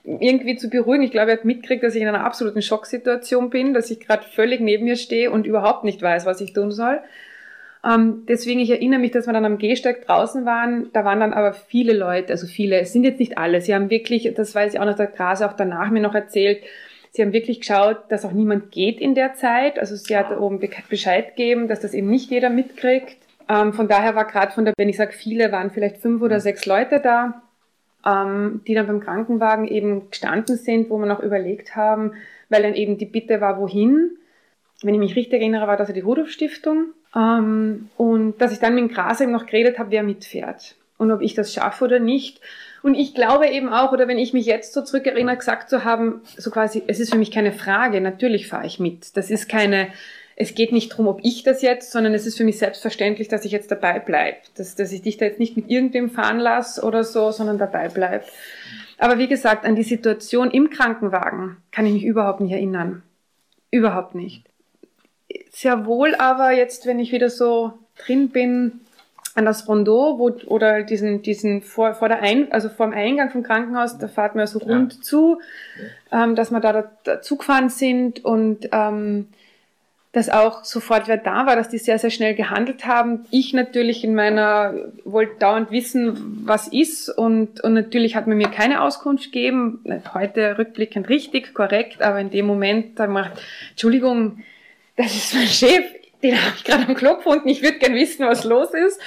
irgendwie 0.05 0.57
zu 0.57 0.71
beruhigen. 0.71 1.03
Ich 1.03 1.11
glaube, 1.11 1.33
er 1.33 1.39
hat 1.39 1.45
mitgekriegt, 1.45 1.83
dass 1.83 1.95
ich 1.95 2.03
in 2.03 2.09
einer 2.09 2.25
absoluten 2.25 2.63
Schocksituation 2.63 3.51
bin, 3.51 3.75
dass 3.75 3.91
ich 3.91 4.01
gerade 4.01 4.25
völlig 4.25 4.61
neben 4.61 4.85
mir 4.85 4.97
stehe 4.97 5.31
und 5.31 5.47
überhaupt 5.47 5.85
nicht 5.85 6.01
weiß, 6.01 6.25
was 6.25 6.41
ich 6.41 6.53
tun 6.53 6.71
soll. 6.71 7.01
Ähm, 7.85 8.25
deswegen, 8.29 8.61
ich 8.61 8.71
erinnere 8.71 9.01
mich, 9.01 9.11
dass 9.11 9.27
wir 9.27 9.33
dann 9.33 9.45
am 9.45 9.59
Gehsteig 9.59 10.07
draußen 10.07 10.45
waren. 10.45 10.91
Da 10.93 11.05
waren 11.05 11.21
dann 11.21 11.33
aber 11.33 11.55
viele 11.55 11.95
Leute, 11.95 12.33
also 12.33 12.47
viele, 12.47 12.81
es 12.81 12.93
sind 12.93 13.05
jetzt 13.05 13.21
nicht 13.21 13.39
alle. 13.39 13.61
Sie 13.61 13.75
haben 13.75 13.91
wirklich, 13.91 14.33
das 14.35 14.55
weiß 14.55 14.75
ich 14.75 14.81
auch 14.81 14.85
noch, 14.85 14.97
der 14.97 15.07
Grase 15.07 15.49
auch 15.49 15.55
danach 15.55 15.91
mir 15.91 16.01
noch 16.01 16.15
erzählt, 16.15 16.63
sie 17.11 17.23
haben 17.23 17.33
wirklich 17.33 17.61
geschaut, 17.61 17.99
dass 18.09 18.25
auch 18.25 18.33
niemand 18.33 18.71
geht 18.71 19.01
in 19.01 19.15
der 19.15 19.35
Zeit. 19.35 19.79
Also 19.79 19.97
sie 19.97 20.17
hat 20.17 20.37
oben 20.39 20.61
Bescheid 20.89 21.37
gegeben, 21.37 21.69
dass 21.69 21.81
das 21.81 21.95
eben 21.95 22.11
nicht 22.11 22.31
jeder 22.31 22.51
mitkriegt. 22.51 23.17
Ähm, 23.49 23.73
von 23.73 23.89
daher 23.89 24.15
war 24.15 24.27
gerade 24.27 24.53
von 24.53 24.65
der, 24.65 24.75
wenn 24.77 24.89
ich 24.89 24.97
sage 24.97 25.13
viele, 25.13 25.51
waren 25.51 25.71
vielleicht 25.71 25.99
fünf 25.99 26.23
oder 26.23 26.39
sechs 26.39 26.67
Leute 26.67 27.01
da, 27.01 27.43
ähm, 28.07 28.61
die 28.67 28.75
dann 28.75 28.87
beim 28.87 29.01
Krankenwagen 29.01 29.67
eben 29.67 30.11
gestanden 30.11 30.57
sind, 30.57 30.91
wo 30.91 30.99
wir 30.99 31.07
noch 31.07 31.21
überlegt 31.21 31.75
haben, 31.75 32.13
weil 32.49 32.63
dann 32.63 32.75
eben 32.75 32.99
die 32.99 33.07
Bitte 33.07 33.41
war, 33.41 33.59
wohin. 33.59 34.11
Wenn 34.83 34.95
ich 34.95 35.01
mich 35.01 35.17
richtig 35.17 35.41
erinnere, 35.41 35.67
war 35.67 35.77
das 35.77 35.89
ja 35.89 35.95
die 35.95 36.01
Rudolf 36.01 36.31
Stiftung. 36.31 36.93
Ähm, 36.93 36.99
und 37.13 38.35
dass 38.39 38.53
ich 38.53 38.61
dann 38.61 38.75
mit 38.75 38.85
dem 38.85 38.95
Gras 38.95 39.21
eben 39.21 39.33
noch 39.33 39.47
geredet 39.47 39.79
habe, 39.79 39.91
wer 39.91 40.03
mitfährt 40.03 40.77
und 41.01 41.11
ob 41.11 41.23
ich 41.23 41.35
das 41.35 41.53
schaffe 41.53 41.87
oder 41.87 41.99
nicht. 41.99 42.41
Und 42.83 42.95
ich 42.95 43.15
glaube 43.15 43.49
eben 43.49 43.71
auch, 43.71 43.93
oder 43.93 44.07
wenn 44.07 44.19
ich 44.19 44.35
mich 44.35 44.45
jetzt 44.45 44.75
so 44.75 44.83
zurückerinnere, 44.83 45.39
gesagt 45.39 45.71
zu 45.71 45.83
haben, 45.83 46.21
so 46.37 46.51
quasi, 46.51 46.83
es 46.87 47.01
ist 47.01 47.11
für 47.11 47.19
mich 47.19 47.31
keine 47.31 47.53
Frage, 47.53 48.03
natürlich 48.03 48.49
fahre 48.49 48.67
ich 48.67 48.79
mit. 48.79 49.17
Das 49.17 49.31
ist 49.31 49.49
keine, 49.49 49.89
es 50.37 50.55
geht 50.55 50.73
nicht 50.73 50.93
darum, 50.93 51.09
ob 51.09 51.21
ich 51.23 51.43
das 51.43 51.63
jetzt, 51.63 51.91
sondern 51.91 52.13
es 52.13 52.27
ist 52.27 52.37
für 52.37 52.45
mich 52.45 52.59
selbstverständlich, 52.59 53.29
dass 53.29 53.47
ich 53.47 53.53
jetzt 53.53 53.71
dabei 53.71 53.99
bleibe. 53.99 54.39
Dass, 54.57 54.75
dass 54.77 54.93
ich 54.93 55.01
dich 55.01 55.17
da 55.17 55.25
jetzt 55.25 55.41
nicht 55.41 55.57
mit 55.57 55.71
irgendwem 55.71 56.11
fahren 56.11 56.39
lasse 56.39 56.83
oder 56.83 57.03
so, 57.03 57.31
sondern 57.33 57.57
dabei 57.57 57.89
bleib. 57.89 58.25
Aber 58.99 59.17
wie 59.17 59.29
gesagt, 59.29 59.65
an 59.65 59.77
die 59.77 59.83
Situation 59.83 60.51
im 60.51 60.69
Krankenwagen 60.69 61.57
kann 61.73 61.87
ich 61.87 61.95
mich 61.95 62.05
überhaupt 62.05 62.41
nicht 62.41 62.53
erinnern. 62.53 63.03
Überhaupt 63.71 64.15
nicht 64.15 64.50
sehr 65.51 65.87
wohl 65.87 66.15
aber 66.15 66.53
jetzt, 66.53 66.87
wenn 66.87 66.99
ich 66.99 67.13
wieder 67.13 67.31
so 67.31 67.73
drin 67.97 68.31
bin, 68.31 68.81
an 69.35 69.45
das 69.45 69.69
Rondeau, 69.69 70.19
wo, 70.19 70.31
oder 70.47 70.83
diesen, 70.83 71.23
diesen 71.23 71.63
vor, 71.63 71.95
vor 71.95 72.09
der 72.09 72.21
Ein, 72.21 72.51
also 72.53 72.69
vor 72.69 72.87
dem 72.87 72.95
Eingang 72.95 73.31
vom 73.31 73.43
Krankenhaus, 73.43 73.99
da 73.99 74.09
fahrt 74.09 74.35
man 74.35 74.47
so 74.47 74.59
rund 74.59 74.95
ja. 74.95 75.01
zu, 75.01 75.41
ähm, 76.11 76.35
dass 76.35 76.51
wir 76.51 76.61
da, 76.61 76.73
da, 76.73 76.91
da 77.05 77.23
zugefahren 77.23 77.69
sind 77.69 78.25
und 78.25 78.69
ähm, 78.73 79.29
dass 80.13 80.29
auch 80.29 80.65
sofort 80.65 81.07
wer 81.07 81.19
da 81.19 81.47
war, 81.47 81.55
dass 81.55 81.69
die 81.69 81.79
sehr, 81.79 81.99
sehr 82.01 82.11
schnell 82.11 82.35
gehandelt 82.35 82.85
haben. 82.85 83.27
Ich 83.31 83.53
natürlich 83.53 84.03
in 84.03 84.17
meiner, 84.17 84.75
wollte 85.05 85.39
dauernd 85.39 85.71
wissen, 85.71 86.43
was 86.45 86.67
ist 86.67 87.09
und, 87.09 87.61
und 87.61 87.75
natürlich 87.75 88.17
hat 88.17 88.27
man 88.27 88.37
mir 88.37 88.49
keine 88.49 88.83
Auskunft 88.83 89.27
gegeben. 89.27 89.85
Heute 90.13 90.59
rückblickend 90.59 91.09
richtig, 91.09 91.55
korrekt, 91.55 92.03
aber 92.03 92.19
in 92.19 92.31
dem 92.31 92.47
Moment 92.47 92.99
da 92.99 93.07
macht, 93.07 93.41
Entschuldigung, 93.71 94.43
das 95.03 95.15
ist 95.15 95.35
mein 95.35 95.47
Chef, 95.47 95.85
den 96.23 96.41
habe 96.41 96.55
ich 96.57 96.65
gerade 96.65 96.87
am 96.87 96.95
Klo 96.95 97.17
gefunden, 97.17 97.49
ich 97.49 97.63
würde 97.63 97.79
gern 97.79 97.95
wissen, 97.95 98.27
was 98.27 98.45
los 98.45 98.69
ist. 98.75 99.01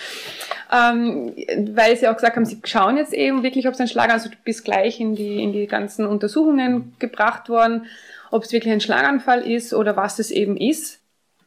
Ähm, 0.71 1.33
weil 1.75 1.95
sie 1.95 2.07
auch 2.07 2.15
gesagt 2.15 2.35
haben, 2.35 2.45
sie 2.45 2.59
schauen 2.63 2.97
jetzt 2.97 3.13
eben 3.13 3.43
wirklich, 3.43 3.67
ob 3.67 3.73
es 3.73 3.79
ein 3.79 3.87
Schlager, 3.87 4.13
also 4.13 4.29
du 4.29 4.35
bist 4.43 4.65
gleich 4.65 4.99
in 4.99 5.15
die, 5.15 5.43
in 5.43 5.53
die 5.53 5.67
ganzen 5.67 6.07
Untersuchungen 6.07 6.95
gebracht 6.99 7.49
worden 7.49 7.85
ob 8.33 8.43
es 8.43 8.51
wirklich 8.51 8.73
ein 8.73 8.81
Schlaganfall 8.81 9.47
ist 9.47 9.75
oder 9.75 9.95
was 9.95 10.17
es 10.17 10.31
eben 10.31 10.57
ist. 10.57 10.99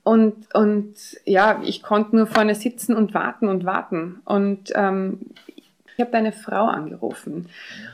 Und, 0.04 0.54
und 0.54 0.94
ja, 1.24 1.60
ich 1.64 1.82
konnte 1.82 2.14
nur 2.14 2.28
vorne 2.28 2.54
sitzen 2.54 2.94
und 2.94 3.12
warten 3.12 3.48
und 3.48 3.64
warten. 3.64 4.20
Und 4.24 4.72
ähm, 4.76 5.18
ich 5.46 6.00
habe 6.00 6.12
deine 6.12 6.30
Frau 6.30 6.66
angerufen. 6.66 7.48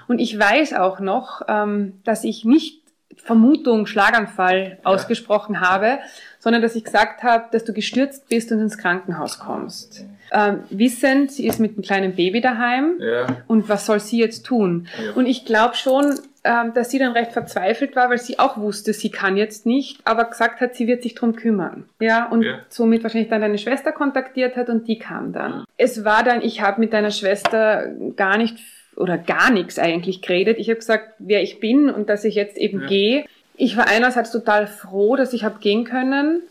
Und 0.09 0.19
ich 0.19 0.39
weiß 0.39 0.75
auch 0.75 1.01
noch, 1.01 1.41
ähm, 1.49 1.95
dass 2.05 2.23
ich 2.23 2.45
nicht 2.45 2.82
Vermutung 3.17 3.87
Schlaganfall 3.87 4.79
ja. 4.83 4.91
ausgesprochen 4.91 5.61
habe, 5.61 5.99
sondern 6.39 6.63
dass 6.63 6.75
ich 6.75 6.85
gesagt 6.85 7.23
habe, 7.23 7.45
dass 7.53 7.65
du 7.65 7.73
gestürzt 7.73 8.29
bist 8.29 8.51
und 8.53 8.61
ins 8.61 8.79
Krankenhaus 8.79 9.39
kommst. 9.39 10.05
Ähm, 10.33 10.61
wissend, 10.71 11.31
sie 11.31 11.47
ist 11.47 11.61
mit 11.61 11.73
einem 11.73 11.83
kleinen 11.83 12.17
Baby 12.17 12.41
daheim 12.41 12.95
ja. 12.99 13.27
und 13.47 13.69
was 13.69 13.87
soll 13.87 14.01
sie 14.01 14.19
jetzt 14.19 14.45
tun? 14.45 14.89
Ja. 15.05 15.13
Und 15.13 15.27
ich 15.27 15.45
glaube 15.45 15.75
schon, 15.75 16.19
ähm, 16.45 16.73
dass 16.75 16.91
sie 16.91 16.99
dann 16.99 17.13
recht 17.13 17.33
verzweifelt 17.33 17.95
war, 17.95 18.11
weil 18.11 18.19
sie 18.19 18.39
auch 18.39 18.57
wusste, 18.57 18.93
sie 18.93 19.11
kann 19.11 19.37
jetzt 19.37 19.67
nicht, 19.67 20.01
aber 20.05 20.25
gesagt 20.25 20.61
hat, 20.61 20.75
sie 20.75 20.89
wird 20.89 21.03
sich 21.03 21.15
drum 21.15 21.37
kümmern. 21.37 21.85
Ja, 22.01 22.27
und 22.29 22.43
ja. 22.43 22.59
somit 22.69 23.05
wahrscheinlich 23.05 23.31
dann 23.31 23.43
deine 23.43 23.59
Schwester 23.59 23.93
kontaktiert 23.93 24.57
hat 24.57 24.69
und 24.69 24.89
die 24.89 24.99
kam 24.99 25.33
dann. 25.33 25.59
Mhm. 25.59 25.65
Es 25.77 26.05
war 26.05 26.25
dann, 26.25 26.43
ich 26.43 26.61
habe 26.61 26.81
mit 26.81 26.93
deiner 26.93 27.13
Schwester 27.13 27.93
gar 28.17 28.39
nicht 28.39 28.59
oder 28.97 29.19
gar 29.19 29.51
nichts 29.51 29.79
eigentlich 29.79 30.23
geredet. 30.23 30.59
Ich 30.59 30.69
habe 30.69 30.79
gesagt, 30.79 31.15
wer 31.19 31.43
ich 31.43 31.61
bin 31.61 31.91
und 31.91 32.09
dass 32.09 32.25
ich 32.25 32.35
jetzt 32.35 32.57
eben 32.57 32.83
ja. 32.83 32.87
gehe. 32.87 33.25
Ich 33.57 33.77
war 33.77 33.87
einerseits 33.89 34.31
total 34.31 34.67
froh, 34.67 35.17
dass 35.17 35.33
ich 35.33 35.45
habe 35.45 35.61
gehen 35.61 35.85
können 35.85 36.43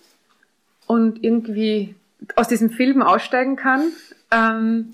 und 0.87 1.23
irgendwie 1.23 1.95
aus 2.35 2.47
diesem 2.47 2.69
Film 2.69 3.01
aussteigen 3.01 3.55
kann. 3.55 3.91
Ähm, 4.31 4.93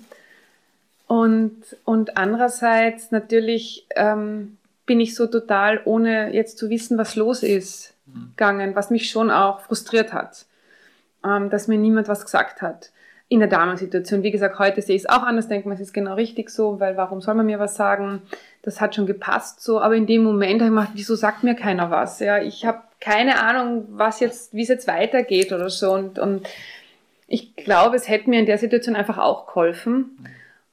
und, 1.08 1.64
und 1.86 2.18
andererseits 2.18 3.12
natürlich 3.12 3.86
ähm, 3.96 4.58
bin 4.86 5.00
ich 5.00 5.16
so 5.16 5.28
total, 5.28 5.82
ohne 5.86 6.34
jetzt 6.34 6.58
zu 6.58 6.70
wissen, 6.70 6.98
was 6.98 7.16
los 7.16 7.44
ist, 7.44 7.94
mhm. 8.06 8.32
gegangen, 8.36 8.76
was 8.76 8.90
mich 8.90 9.10
schon 9.10 9.32
auch 9.32 9.62
frustriert 9.62 10.14
hat, 10.14 10.46
ähm, 11.24 11.50
dass 11.50 11.68
mir 11.68 11.78
niemand 11.78 12.08
was 12.08 12.26
gesagt 12.26 12.62
hat. 12.62 12.92
In 13.30 13.40
der 13.40 13.50
damaligen 13.50 14.24
Wie 14.24 14.32
gesagt, 14.32 14.58
heute 14.58 14.82
sehe 14.82 14.96
ich 14.96 15.04
es 15.04 15.10
auch 15.10 15.24
anders, 15.24 15.48
denke 15.48 15.68
mir, 15.68 15.76
es 15.76 15.82
ist 15.82 15.94
genau 15.94 16.16
richtig 16.16 16.50
so, 16.50 16.80
weil 16.80 16.96
warum 16.96 17.20
soll 17.20 17.36
man 17.36 17.46
mir 17.46 17.60
was 17.60 17.76
sagen? 17.76 18.22
Das 18.62 18.80
hat 18.80 18.96
schon 18.96 19.06
gepasst 19.06 19.62
so. 19.62 19.82
Aber 19.82 19.96
in 19.96 20.08
dem 20.08 20.24
Moment 20.24 20.62
habe 20.62 20.72
ich 20.72 20.76
gedacht, 20.76 20.92
wieso 20.96 21.16
sagt 21.16 21.44
mir 21.44 21.56
keiner 21.56 21.92
was? 21.92 22.20
Ja, 22.20 22.42
ich 22.42 22.66
habe 22.66 22.82
keine 23.00 23.42
Ahnung, 23.42 23.86
was 23.90 24.20
jetzt, 24.20 24.54
wie 24.54 24.64
es 24.64 24.70
jetzt 24.70 24.88
weitergeht 24.88 25.52
oder 25.52 25.70
so. 25.70 25.92
Und, 25.92 26.20
und 26.20 26.48
ich 27.28 27.56
glaube, 27.56 27.96
es 27.96 28.08
hätte 28.08 28.30
mir 28.30 28.40
in 28.40 28.46
der 28.46 28.58
Situation 28.58 28.96
einfach 28.96 29.18
auch 29.18 29.48
geholfen, 29.48 30.18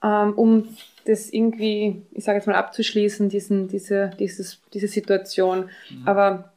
ähm, 0.03 0.33
um 0.35 0.69
das 1.05 1.31
irgendwie, 1.31 2.03
ich 2.13 2.25
sage 2.25 2.39
jetzt 2.39 2.47
mal, 2.47 2.55
abzuschließen, 2.55 3.29
diesen, 3.29 3.69
diese, 3.69 4.11
dieses, 4.19 4.61
diese 4.73 4.89
Situation. 4.89 5.71
Mhm. 5.91 6.09
Aber 6.09 6.53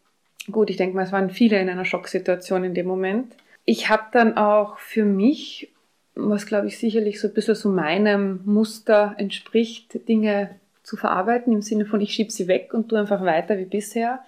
gut, 0.51 0.69
ich 0.69 0.77
denke 0.77 0.95
mal, 0.95 1.03
es 1.03 1.11
waren 1.11 1.29
viele 1.29 1.59
in 1.59 1.69
einer 1.69 1.85
Schocksituation 1.85 2.63
in 2.63 2.73
dem 2.73 2.87
Moment. 2.87 3.33
Ich 3.65 3.89
habe 3.89 4.03
dann 4.13 4.37
auch 4.37 4.77
für 4.77 5.03
mich, 5.03 5.69
was 6.17 6.45
glaube 6.45 6.67
ich 6.67 6.77
sicherlich 6.77 7.19
so 7.19 7.27
ein 7.27 7.33
bisschen 7.33 7.55
so 7.55 7.69
meinem 7.69 8.41
Muster 8.45 9.15
entspricht, 9.17 10.07
Dinge 10.07 10.51
zu 10.83 10.97
verarbeiten, 10.97 11.53
im 11.53 11.61
Sinne 11.61 11.85
von 11.85 12.01
ich 12.01 12.13
schiebe 12.13 12.31
sie 12.31 12.47
weg 12.47 12.73
und 12.73 12.89
tu 12.89 12.95
einfach 12.95 13.23
weiter 13.23 13.57
wie 13.57 13.65
bisher. 13.65 14.19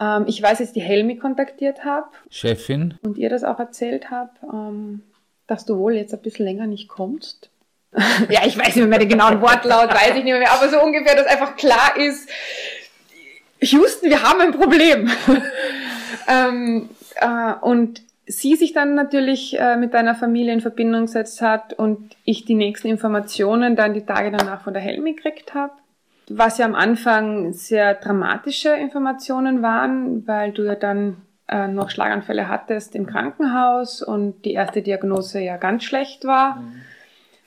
Ähm, 0.00 0.24
ich 0.26 0.42
weiß, 0.42 0.58
dass 0.58 0.68
ich 0.68 0.74
die 0.74 0.80
Helmi 0.80 1.16
kontaktiert 1.16 1.84
habe. 1.84 2.08
Chefin. 2.30 2.94
Und 3.02 3.18
ihr 3.18 3.30
das 3.30 3.44
auch 3.44 3.58
erzählt 3.58 4.10
habt, 4.10 4.42
ähm, 4.42 5.02
dass 5.46 5.64
du 5.64 5.76
wohl 5.76 5.94
jetzt 5.94 6.14
ein 6.14 6.22
bisschen 6.22 6.46
länger 6.46 6.66
nicht 6.66 6.88
kommst 6.88 7.50
ja, 8.28 8.46
ich 8.46 8.58
weiß 8.58 8.76
nicht 8.76 8.88
mehr 8.88 8.98
den 8.98 9.08
genauen 9.08 9.40
Wortlaut, 9.40 9.92
weiß 9.92 10.16
ich 10.16 10.24
nicht 10.24 10.38
mehr, 10.38 10.52
aber 10.52 10.68
so 10.68 10.80
ungefähr, 10.80 11.16
dass 11.16 11.26
einfach 11.26 11.56
klar 11.56 11.96
ist, 11.96 12.28
Houston, 13.60 14.10
wir 14.10 14.22
haben 14.22 14.40
ein 14.40 14.52
Problem. 14.52 15.10
ähm, 16.28 16.90
äh, 17.16 17.54
und 17.60 18.02
sie 18.28 18.54
sich 18.54 18.72
dann 18.72 18.94
natürlich 18.94 19.58
äh, 19.58 19.76
mit 19.76 19.94
deiner 19.94 20.14
Familie 20.14 20.52
in 20.52 20.60
Verbindung 20.60 21.06
gesetzt 21.06 21.42
hat 21.42 21.72
und 21.72 22.16
ich 22.24 22.44
die 22.44 22.54
nächsten 22.54 22.88
Informationen 22.88 23.74
dann 23.74 23.94
die 23.94 24.06
Tage 24.06 24.30
danach 24.30 24.62
von 24.62 24.74
der 24.74 24.82
Helmi 24.82 25.14
gekriegt 25.14 25.54
habe. 25.54 25.72
Was 26.28 26.58
ja 26.58 26.66
am 26.66 26.74
Anfang 26.74 27.54
sehr 27.54 27.94
dramatische 27.94 28.70
Informationen 28.70 29.62
waren, 29.62 30.26
weil 30.26 30.52
du 30.52 30.62
ja 30.62 30.74
dann 30.74 31.16
äh, 31.48 31.66
noch 31.66 31.88
Schlaganfälle 31.88 32.48
hattest 32.48 32.94
im 32.94 33.06
Krankenhaus 33.06 34.02
und 34.02 34.44
die 34.44 34.52
erste 34.52 34.82
Diagnose 34.82 35.40
ja 35.40 35.56
ganz 35.56 35.84
schlecht 35.84 36.24
war. 36.24 36.56
Mhm 36.56 36.82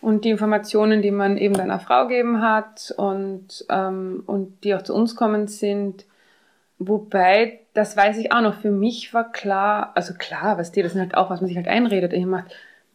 und 0.01 0.25
die 0.25 0.31
Informationen, 0.31 1.01
die 1.01 1.11
man 1.11 1.37
eben 1.37 1.53
deiner 1.53 1.79
Frau 1.79 2.07
gegeben 2.07 2.41
hat 2.41 2.93
und, 2.97 3.65
ähm, 3.69 4.23
und 4.25 4.63
die 4.63 4.73
auch 4.75 4.81
zu 4.81 4.95
uns 4.95 5.15
kommen 5.15 5.47
sind. 5.47 6.05
Wobei, 6.83 7.59
das 7.75 7.95
weiß 7.95 8.17
ich 8.17 8.31
auch 8.31 8.41
noch, 8.41 8.59
für 8.59 8.71
mich 8.71 9.13
war 9.13 9.31
klar, 9.31 9.91
also 9.93 10.15
klar, 10.15 10.57
was 10.57 10.71
dir, 10.71 10.81
das 10.81 10.93
ist 10.93 10.99
halt 10.99 11.13
auch, 11.13 11.29
was 11.29 11.39
man 11.39 11.47
sich 11.47 11.55
halt 11.55 11.67
einredet. 11.67 12.11
Ich 12.11 12.25
macht, 12.25 12.45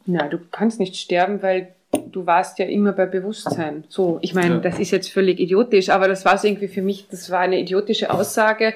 na, 0.07 0.26
du 0.26 0.38
kannst 0.50 0.81
nicht 0.81 0.97
sterben, 0.97 1.40
weil 1.40 1.69
du 1.93 2.26
warst 2.26 2.59
ja 2.59 2.64
immer 2.64 2.90
bei 2.90 3.07
Bewusstsein. 3.07 3.85
So, 3.88 4.19
ich 4.23 4.35
meine, 4.35 4.55
ja. 4.57 4.61
das 4.61 4.81
ist 4.81 4.90
jetzt 4.90 5.12
völlig 5.12 5.38
idiotisch, 5.38 5.90
aber 5.90 6.09
das 6.09 6.25
war 6.25 6.37
so 6.37 6.49
irgendwie 6.49 6.66
für 6.66 6.83
mich, 6.83 7.07
das 7.09 7.31
war 7.31 7.38
eine 7.38 7.61
idiotische 7.61 8.11
Aussage, 8.11 8.75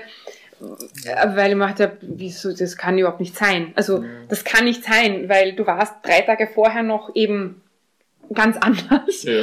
weil 1.27 1.51
ich 1.51 1.57
machte, 1.57 1.91
wieso, 2.03 2.53
das 2.53 2.77
kann 2.77 2.97
überhaupt 2.97 3.19
nicht 3.19 3.37
sein. 3.37 3.73
Also, 3.75 4.05
das 4.29 4.45
kann 4.45 4.65
nicht 4.65 4.85
sein, 4.85 5.29
weil 5.29 5.55
du 5.55 5.67
warst 5.67 5.95
drei 6.03 6.21
Tage 6.21 6.47
vorher 6.47 6.85
noch 6.85 7.17
eben 7.17 7.63
ganz 8.33 8.57
anders. 8.57 9.23
Ja. 9.25 9.43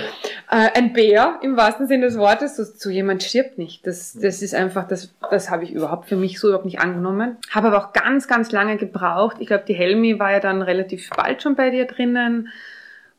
Äh, 0.50 0.72
ein 0.75 0.94
Bär 0.94 1.39
im 1.41 1.58
wahrsten 1.58 1.88
Sinne 1.88 2.06
des 2.06 2.17
Wortes, 2.17 2.56
so, 2.56 2.63
so 2.63 2.89
jemand 2.89 3.24
stirbt 3.24 3.58
nicht. 3.58 3.86
Das, 3.86 4.13
das 4.13 4.41
ist 4.41 4.56
einfach, 4.56 4.88
das, 4.88 5.13
das 5.29 5.50
habe 5.50 5.65
ich 5.65 5.72
überhaupt 5.72 6.08
für 6.08 6.15
mich 6.15 6.39
so 6.39 6.48
überhaupt 6.48 6.65
nicht 6.65 6.79
angenommen. 6.79 7.38
Habe 7.51 7.67
aber 7.67 7.77
auch 7.77 7.94
ganz, 7.94 8.27
ganz 8.27 8.51
lange 8.51 8.77
gebraucht. 8.77 9.38
Ich 9.39 9.48
glaube, 9.48 9.65
die 9.67 9.74
Helmi 9.74 10.20
war 10.20 10.32
ja 10.32 10.39
dann 10.39 10.62
relativ 10.62 11.10
bald 11.10 11.41
schon 11.44 11.56
bei 11.56 11.70
dir 11.70 11.86
drinnen 11.86 12.50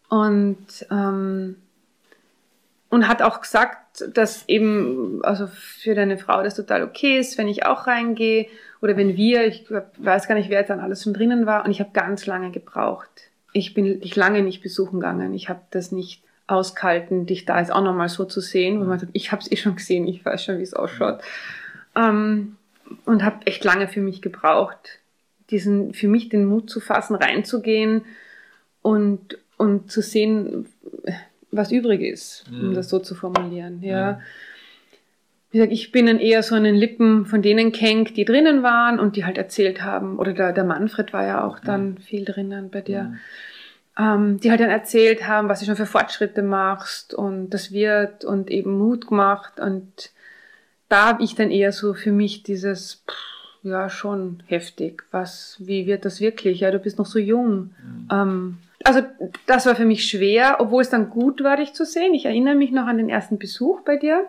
und 0.09 0.67
ähm, 0.91 1.57
und 2.91 3.07
hat 3.07 3.21
auch 3.21 3.43
gesagt, 3.43 4.03
dass 4.15 4.49
eben, 4.49 5.21
also 5.23 5.47
für 5.47 5.95
deine 5.95 6.17
Frau 6.17 6.43
das 6.43 6.55
total 6.55 6.83
okay 6.83 7.19
ist, 7.19 7.37
wenn 7.37 7.47
ich 7.47 7.67
auch 7.67 7.87
reingehe 7.87 8.47
oder 8.81 8.97
wenn 8.97 9.15
wir, 9.15 9.47
ich 9.47 9.67
weiß 9.99 10.27
gar 10.27 10.35
nicht, 10.35 10.49
wer 10.49 10.61
jetzt 10.61 10.71
dann 10.71 10.81
alles 10.81 11.03
schon 11.03 11.13
drinnen 11.13 11.45
war 11.45 11.67
und 11.67 11.71
ich 11.71 11.81
habe 11.81 11.91
ganz 11.93 12.25
lange 12.25 12.51
gebraucht 12.51 13.28
ich 13.53 13.75
bin 13.75 14.01
dich 14.01 14.17
lange 14.17 14.43
nicht 14.43 14.63
besuchen 14.63 15.01
gegangen. 15.01 15.35
Ich 15.35 15.49
habe 15.49 15.61
das 15.71 15.93
nicht 15.93 16.23
ausgehalten, 16.47 17.27
dich 17.27 17.45
da 17.45 17.59
jetzt 17.61 17.73
auch 17.73 17.83
nochmal 17.83 18.09
so 18.09 18.25
zu 18.25 18.41
sehen, 18.41 18.81
wo 18.81 18.85
man 18.85 18.99
sagt, 18.99 19.13
ich 19.15 19.33
habe 19.33 19.43
es 19.43 19.53
eh 19.53 19.57
schon 19.57 19.77
gesehen, 19.77 20.07
ich 20.07 20.25
weiß 20.25 20.45
schon, 20.45 20.59
wie 20.59 20.63
es 20.63 20.75
ausschaut. 20.75 21.21
Ähm, 21.95 22.57
und 23.05 23.23
habe 23.23 23.47
echt 23.47 23.65
lange 23.65 23.87
für 23.87 24.01
mich 24.01 24.23
gebraucht, 24.23 25.01
diesen, 25.51 25.93
für 25.93 26.09
mich 26.09 26.29
den 26.29 26.47
Mut 26.47 26.71
zu 26.71 26.81
fassen, 26.81 27.17
reinzugehen 27.17 28.03
und, 28.83 29.39
und 29.59 29.91
zu 29.91 30.01
sehen, 30.01 30.67
was 31.51 31.71
übrig 31.71 32.01
ist, 32.01 32.45
um 32.51 32.71
mhm. 32.71 32.75
das 32.75 32.89
so 32.89 32.99
zu 32.99 33.15
formulieren. 33.15 33.83
Ja. 33.83 34.13
Mhm. 34.13 34.19
Wie 35.51 35.59
gesagt, 35.59 35.73
ich 35.73 35.93
bin 35.93 36.07
dann 36.07 36.19
eher 36.19 36.43
so 36.43 36.55
an 36.55 36.65
den 36.65 36.75
Lippen 36.75 37.25
von 37.25 37.41
denen 37.41 37.73
kennt, 37.73 38.17
die 38.17 38.25
drinnen 38.25 38.63
waren 38.63 39.01
und 39.01 39.17
die 39.17 39.25
halt 39.25 39.39
erzählt 39.39 39.83
haben, 39.83 40.19
oder 40.19 40.33
der, 40.33 40.53
der 40.53 40.65
Manfred 40.65 41.13
war 41.13 41.25
ja 41.25 41.45
auch 41.45 41.59
dann 41.59 41.91
mhm. 41.91 41.97
viel 41.99 42.25
drinnen 42.25 42.71
bei 42.71 42.81
dir. 42.81 43.05
Mhm 43.05 43.19
ähm, 43.99 44.39
die 44.41 44.51
halt 44.51 44.61
dann 44.61 44.71
erzählt 44.71 45.27
haben, 45.27 45.49
was 45.49 45.61
du 45.61 45.67
schon 45.67 45.77
für 45.77 45.87
Fortschritte 45.87 46.43
machst 46.43 47.15
und 47.15 47.51
das 47.51 47.73
wird 47.73 48.25
und 48.25 48.51
eben 48.51 48.79
Mut 48.79 49.09
gemacht 49.09 49.59
und 49.59 50.13
da 50.89 51.07
habe 51.07 51.23
ich 51.23 51.35
dann 51.35 51.51
eher 51.51 51.73
so 51.73 51.93
für 51.95 52.13
mich 52.13 52.45
dieses, 52.45 53.03
pff, 53.07 53.17
ja 53.65 53.91
schon 53.91 54.43
heftig, 54.47 55.03
was, 55.11 55.57
wie 55.59 55.87
wird 55.87 56.05
das 56.05 56.21
wirklich? 56.21 56.61
Ja, 56.61 56.71
du 56.71 56.79
bist 56.79 56.99
noch 56.99 57.07
so 57.07 57.19
jung. 57.19 57.75
Mhm. 57.83 58.09
Ähm, 58.11 58.59
also 58.85 59.03
das 59.47 59.67
war 59.67 59.75
für 59.75 59.85
mich 59.85 60.09
schwer, 60.09 60.59
obwohl 60.61 60.83
es 60.83 60.91
dann 60.91 61.11
gut 61.11 61.43
war, 61.43 61.57
dich 61.57 61.75
zu 61.75 61.85
sehen. 61.85 62.15
Ich 62.15 62.27
erinnere 62.27 62.55
mich 62.55 62.71
noch 62.71 62.87
an 62.87 62.97
den 62.97 63.09
ersten 63.09 63.39
Besuch 63.39 63.81
bei 63.81 63.97
dir. 63.97 64.25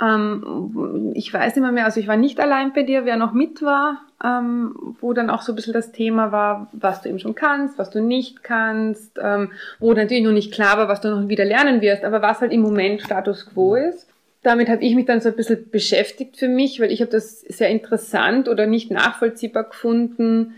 Ähm, 0.00 1.12
ich 1.14 1.32
weiß 1.32 1.54
nicht 1.54 1.62
mehr 1.62 1.72
mehr, 1.72 1.84
also 1.84 2.00
ich 2.00 2.08
war 2.08 2.16
nicht 2.16 2.40
allein 2.40 2.72
bei 2.72 2.82
dir, 2.82 3.04
wer 3.04 3.16
noch 3.16 3.32
mit 3.32 3.60
war, 3.62 4.00
ähm, 4.24 4.96
wo 5.00 5.12
dann 5.12 5.30
auch 5.30 5.42
so 5.42 5.52
ein 5.52 5.56
bisschen 5.56 5.74
das 5.74 5.92
Thema 5.92 6.32
war, 6.32 6.68
was 6.72 7.02
du 7.02 7.08
eben 7.08 7.18
schon 7.18 7.34
kannst, 7.34 7.78
was 7.78 7.90
du 7.90 8.00
nicht 8.00 8.42
kannst, 8.42 9.18
ähm, 9.22 9.52
wo 9.78 9.92
natürlich 9.92 10.24
noch 10.24 10.32
nicht 10.32 10.52
klar 10.52 10.78
war, 10.78 10.88
was 10.88 11.00
du 11.00 11.08
noch 11.10 11.28
wieder 11.28 11.44
lernen 11.44 11.80
wirst, 11.82 12.04
aber 12.04 12.22
was 12.22 12.40
halt 12.40 12.52
im 12.52 12.62
Moment 12.62 13.02
Status 13.02 13.46
quo 13.46 13.74
ist. 13.74 14.06
Damit 14.42 14.70
habe 14.70 14.82
ich 14.82 14.94
mich 14.94 15.04
dann 15.04 15.20
so 15.20 15.28
ein 15.28 15.36
bisschen 15.36 15.70
beschäftigt 15.70 16.38
für 16.38 16.48
mich, 16.48 16.80
weil 16.80 16.90
ich 16.90 17.02
habe 17.02 17.10
das 17.10 17.40
sehr 17.42 17.68
interessant 17.68 18.48
oder 18.48 18.66
nicht 18.66 18.90
nachvollziehbar 18.90 19.64
gefunden, 19.64 20.54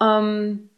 Ähm, 0.00 0.68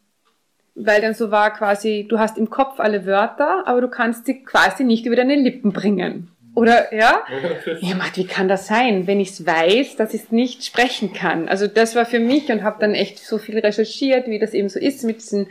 weil 0.75 1.01
dann 1.01 1.13
so 1.13 1.31
war 1.31 1.51
quasi, 1.51 2.05
du 2.07 2.19
hast 2.19 2.37
im 2.37 2.49
Kopf 2.49 2.79
alle 2.79 3.05
Wörter, 3.05 3.65
aber 3.65 3.81
du 3.81 3.87
kannst 3.87 4.25
sie 4.25 4.43
quasi 4.43 4.83
nicht 4.83 5.05
über 5.05 5.15
deine 5.15 5.35
Lippen 5.35 5.71
bringen. 5.71 6.29
Oder 6.55 6.93
ja? 6.93 7.23
Ja, 7.81 7.95
Matt, 7.95 8.15
wie 8.15 8.25
kann 8.25 8.47
das 8.47 8.67
sein, 8.67 9.07
wenn 9.07 9.19
ich 9.19 9.31
es 9.31 9.45
weiß, 9.45 9.97
dass 9.97 10.13
ich 10.13 10.23
es 10.23 10.31
nicht 10.31 10.65
sprechen 10.65 11.13
kann? 11.13 11.47
Also 11.47 11.67
das 11.67 11.95
war 11.95 12.05
für 12.05 12.19
mich 12.19 12.49
und 12.51 12.63
habe 12.63 12.77
dann 12.79 12.95
echt 12.95 13.19
so 13.19 13.37
viel 13.37 13.59
recherchiert, 13.59 14.27
wie 14.27 14.39
das 14.39 14.53
eben 14.53 14.69
so 14.69 14.79
ist 14.79 15.03
mit 15.03 15.17
diesen 15.17 15.47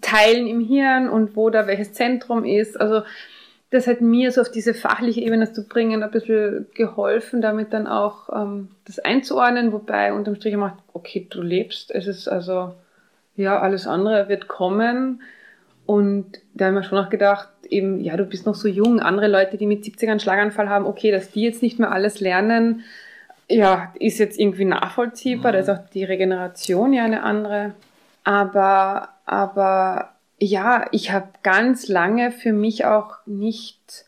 Teilen 0.00 0.46
im 0.46 0.60
Hirn 0.60 1.08
und 1.08 1.36
wo 1.36 1.50
da 1.50 1.66
welches 1.66 1.92
Zentrum 1.92 2.44
ist. 2.44 2.80
Also 2.80 3.02
das 3.70 3.86
hat 3.86 4.00
mir 4.00 4.32
so 4.32 4.40
auf 4.40 4.50
diese 4.50 4.72
fachliche 4.72 5.20
Ebene 5.20 5.52
zu 5.52 5.66
bringen 5.66 6.02
ein 6.02 6.10
bisschen 6.10 6.66
geholfen, 6.74 7.42
damit 7.42 7.72
dann 7.72 7.86
auch 7.86 8.30
ähm, 8.32 8.68
das 8.86 8.98
einzuordnen, 8.98 9.72
wobei 9.72 10.12
unterm 10.12 10.36
Strich 10.36 10.56
macht, 10.56 10.78
okay, 10.94 11.26
du 11.28 11.42
lebst, 11.42 11.90
es 11.90 12.06
ist 12.06 12.28
also, 12.28 12.74
ja, 13.36 13.60
alles 13.60 13.86
andere 13.86 14.28
wird 14.28 14.48
kommen. 14.48 15.22
Und 15.88 16.42
da 16.52 16.66
haben 16.66 16.74
wir 16.74 16.82
schon 16.82 16.98
auch 16.98 17.08
gedacht, 17.08 17.48
eben, 17.70 17.98
ja, 18.00 18.14
du 18.18 18.26
bist 18.26 18.44
noch 18.44 18.54
so 18.54 18.68
jung, 18.68 19.00
andere 19.00 19.26
Leute, 19.26 19.56
die 19.56 19.64
mit 19.64 19.86
70 19.86 20.10
einen 20.10 20.20
Schlaganfall 20.20 20.68
haben, 20.68 20.84
okay, 20.84 21.10
dass 21.10 21.30
die 21.30 21.40
jetzt 21.40 21.62
nicht 21.62 21.78
mehr 21.78 21.90
alles 21.90 22.20
lernen, 22.20 22.84
ja, 23.48 23.94
ist 23.98 24.18
jetzt 24.18 24.38
irgendwie 24.38 24.66
nachvollziehbar, 24.66 25.50
mhm. 25.50 25.54
da 25.54 25.60
ist 25.60 25.70
auch 25.70 25.88
die 25.88 26.04
Regeneration 26.04 26.92
ja 26.92 27.04
eine 27.04 27.22
andere. 27.22 27.72
Aber, 28.22 29.08
aber 29.24 30.12
ja, 30.38 30.84
ich 30.92 31.10
habe 31.10 31.28
ganz 31.42 31.88
lange 31.88 32.32
für 32.32 32.52
mich 32.52 32.84
auch 32.84 33.14
nicht 33.24 34.04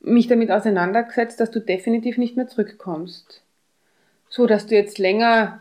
mich 0.00 0.26
damit 0.26 0.50
auseinandergesetzt, 0.50 1.38
dass 1.38 1.50
du 1.50 1.60
definitiv 1.60 2.16
nicht 2.16 2.38
mehr 2.38 2.48
zurückkommst. 2.48 3.42
So, 4.30 4.46
dass 4.46 4.66
du 4.66 4.74
jetzt 4.74 4.96
länger 4.96 5.60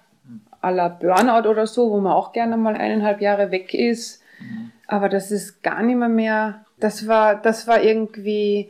à 0.61 0.71
la 0.71 0.87
Burnout 0.87 1.49
oder 1.49 1.67
so, 1.67 1.91
wo 1.91 1.99
man 1.99 2.13
auch 2.13 2.31
gerne 2.31 2.55
mal 2.55 2.75
eineinhalb 2.75 3.19
Jahre 3.19 3.51
weg 3.51 3.73
ist, 3.73 4.21
aber 4.87 5.09
das 5.09 5.31
ist 5.31 5.63
gar 5.63 5.81
nicht 5.81 5.97
mehr 5.97 6.09
mehr, 6.09 6.65
das 6.79 7.07
war, 7.07 7.35
das 7.35 7.67
war 7.67 7.81
irgendwie 7.81 8.69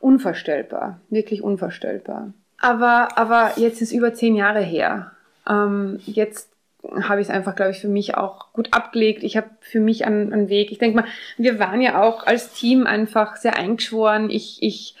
unvorstellbar, 0.00 1.00
wirklich 1.10 1.42
unvorstellbar. 1.42 2.32
Aber, 2.58 3.18
aber 3.18 3.52
jetzt 3.56 3.82
ist 3.82 3.92
über 3.92 4.14
zehn 4.14 4.34
Jahre 4.34 4.60
her. 4.60 5.12
Ähm, 5.48 6.00
jetzt 6.06 6.50
habe 7.02 7.20
ich 7.20 7.28
es 7.28 7.34
einfach, 7.34 7.54
glaube 7.54 7.72
ich, 7.72 7.80
für 7.80 7.88
mich 7.88 8.16
auch 8.16 8.52
gut 8.52 8.72
abgelegt. 8.72 9.22
Ich 9.22 9.36
habe 9.36 9.50
für 9.60 9.80
mich 9.80 10.06
einen, 10.06 10.32
einen 10.32 10.48
Weg. 10.48 10.70
Ich 10.70 10.78
denke 10.78 10.96
mal, 10.96 11.08
wir 11.36 11.58
waren 11.58 11.80
ja 11.80 12.02
auch 12.02 12.26
als 12.26 12.52
Team 12.52 12.86
einfach 12.86 13.36
sehr 13.36 13.56
eingeschworen. 13.56 14.30
Ich, 14.30 14.62
ich 14.62 14.94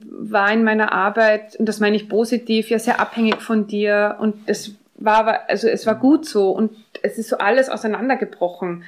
war 0.00 0.52
in 0.52 0.64
meiner 0.64 0.92
Arbeit, 0.92 1.56
und 1.56 1.66
das 1.66 1.80
meine 1.80 1.96
ich 1.96 2.08
positiv, 2.08 2.70
ja 2.70 2.78
sehr 2.78 3.00
abhängig 3.00 3.40
von 3.40 3.66
dir. 3.66 4.16
Und 4.20 4.34
es 4.46 4.74
war 5.04 5.16
aber, 5.18 5.50
also 5.50 5.68
es 5.68 5.86
war 5.86 5.96
gut 5.96 6.26
so. 6.26 6.50
Und 6.50 6.72
es 7.02 7.18
ist 7.18 7.28
so 7.28 7.38
alles 7.38 7.68
auseinandergebrochen. 7.68 8.84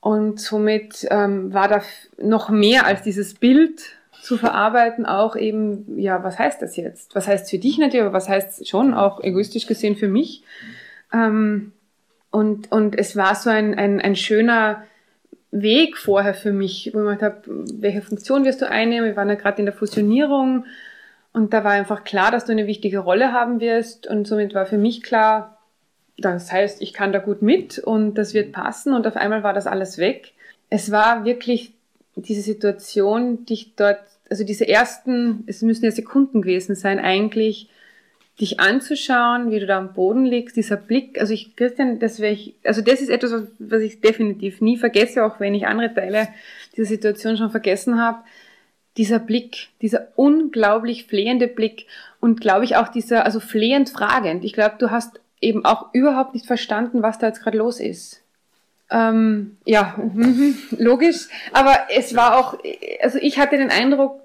Und 0.00 0.40
somit 0.40 1.06
ähm, 1.10 1.52
war 1.52 1.68
da 1.68 1.82
noch 2.18 2.48
mehr 2.48 2.86
als 2.86 3.02
dieses 3.02 3.34
Bild 3.34 3.82
zu 4.22 4.36
verarbeiten, 4.36 5.06
auch 5.06 5.36
eben, 5.36 5.98
ja, 5.98 6.22
was 6.22 6.38
heißt 6.38 6.62
das 6.62 6.76
jetzt? 6.76 7.14
Was 7.14 7.26
heißt 7.26 7.50
für 7.50 7.58
dich 7.58 7.78
natürlich, 7.78 8.02
aber 8.02 8.12
was 8.12 8.28
heißt 8.28 8.68
schon 8.68 8.94
auch 8.94 9.22
egoistisch 9.22 9.66
gesehen 9.66 9.96
für 9.96 10.08
mich? 10.08 10.42
Ähm, 11.12 11.72
und, 12.30 12.70
und 12.70 12.98
es 12.98 13.16
war 13.16 13.34
so 13.34 13.50
ein, 13.50 13.74
ein, 13.74 14.00
ein 14.00 14.16
schöner 14.16 14.84
Weg 15.50 15.98
vorher 15.98 16.34
für 16.34 16.52
mich, 16.52 16.90
wo 16.94 17.00
ich 17.00 17.18
gedacht 17.18 17.22
habe, 17.22 17.64
welche 17.74 18.02
Funktion 18.02 18.44
wirst 18.44 18.62
du 18.62 18.70
einnehmen? 18.70 19.08
Wir 19.08 19.16
waren 19.16 19.28
ja 19.28 19.34
gerade 19.34 19.58
in 19.58 19.66
der 19.66 19.74
Fusionierung 19.74 20.64
und 21.32 21.52
da 21.52 21.64
war 21.64 21.72
einfach 21.72 22.04
klar, 22.04 22.30
dass 22.30 22.44
du 22.44 22.52
eine 22.52 22.66
wichtige 22.66 22.98
Rolle 22.98 23.32
haben 23.32 23.60
wirst 23.60 24.06
und 24.06 24.26
somit 24.26 24.54
war 24.54 24.66
für 24.66 24.78
mich 24.78 25.02
klar, 25.02 25.58
das 26.18 26.52
heißt, 26.52 26.82
ich 26.82 26.92
kann 26.92 27.12
da 27.12 27.18
gut 27.18 27.40
mit 27.40 27.78
und 27.78 28.14
das 28.14 28.34
wird 28.34 28.52
passen 28.52 28.92
und 28.92 29.06
auf 29.06 29.16
einmal 29.16 29.42
war 29.42 29.54
das 29.54 29.66
alles 29.66 29.98
weg. 29.98 30.32
Es 30.68 30.90
war 30.90 31.24
wirklich 31.24 31.72
diese 32.16 32.42
Situation, 32.42 33.46
dich 33.46 33.74
dort, 33.76 34.00
also 34.28 34.44
diese 34.44 34.68
ersten, 34.68 35.44
es 35.46 35.62
müssen 35.62 35.84
ja 35.84 35.90
Sekunden 35.90 36.42
gewesen 36.42 36.74
sein, 36.74 36.98
eigentlich 36.98 37.70
dich 38.40 38.58
anzuschauen, 38.58 39.50
wie 39.50 39.60
du 39.60 39.66
da 39.66 39.78
am 39.78 39.92
Boden 39.92 40.24
liegst, 40.24 40.56
dieser 40.56 40.76
Blick, 40.76 41.20
also 41.20 41.32
ich, 41.32 41.56
Christian, 41.56 41.98
das 41.98 42.20
wäre 42.20 42.32
ich, 42.32 42.54
also 42.64 42.80
das 42.80 43.00
ist 43.02 43.10
etwas, 43.10 43.32
was 43.58 43.82
ich 43.82 44.00
definitiv 44.00 44.60
nie 44.60 44.78
vergesse, 44.78 45.24
auch 45.24 45.40
wenn 45.40 45.54
ich 45.54 45.66
andere 45.66 45.92
Teile 45.92 46.28
dieser 46.76 46.88
Situation 46.88 47.36
schon 47.36 47.50
vergessen 47.50 48.00
habe. 48.00 48.20
Dieser 48.96 49.18
Blick, 49.18 49.68
dieser 49.82 50.08
unglaublich 50.16 51.06
flehende 51.06 51.46
Blick 51.46 51.86
und 52.20 52.40
glaube 52.40 52.64
ich 52.64 52.76
auch 52.76 52.88
dieser, 52.88 53.24
also 53.24 53.40
flehend 53.40 53.88
fragend. 53.88 54.44
Ich 54.44 54.52
glaube, 54.52 54.76
du 54.78 54.90
hast 54.90 55.20
eben 55.40 55.64
auch 55.64 55.94
überhaupt 55.94 56.34
nicht 56.34 56.46
verstanden, 56.46 57.02
was 57.02 57.18
da 57.18 57.28
jetzt 57.28 57.42
gerade 57.42 57.58
los 57.58 57.80
ist. 57.80 58.22
Ähm, 58.90 59.56
ja, 59.64 59.96
logisch. 60.78 61.28
Aber 61.52 61.76
es 61.94 62.14
war 62.14 62.36
auch, 62.36 62.58
also 63.00 63.18
ich 63.18 63.38
hatte 63.38 63.56
den 63.56 63.70
Eindruck, 63.70 64.20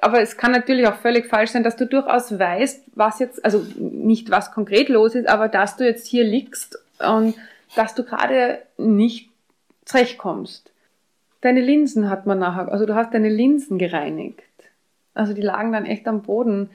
aber 0.00 0.20
es 0.20 0.36
kann 0.36 0.50
natürlich 0.50 0.86
auch 0.88 0.96
völlig 0.96 1.26
falsch 1.26 1.50
sein, 1.50 1.62
dass 1.62 1.76
du 1.76 1.86
durchaus 1.86 2.36
weißt, 2.36 2.82
was 2.94 3.20
jetzt, 3.20 3.44
also 3.44 3.64
nicht 3.78 4.30
was 4.30 4.50
konkret 4.52 4.88
los 4.88 5.14
ist, 5.14 5.28
aber 5.28 5.48
dass 5.48 5.76
du 5.76 5.84
jetzt 5.84 6.08
hier 6.08 6.24
liegst 6.24 6.78
und 6.98 7.36
dass 7.76 7.94
du 7.94 8.02
gerade 8.02 8.62
nicht 8.78 9.30
zurechtkommst. 9.84 10.71
Deine 11.42 11.60
Linsen 11.60 12.08
hat 12.08 12.26
man 12.26 12.38
nachher, 12.38 12.72
also 12.72 12.86
du 12.86 12.94
hast 12.94 13.12
deine 13.12 13.28
Linsen 13.28 13.78
gereinigt. 13.78 14.42
Also 15.14 15.34
die 15.34 15.42
lagen 15.42 15.72
dann 15.72 15.84
echt 15.84 16.08
am 16.08 16.22
Boden. 16.22 16.70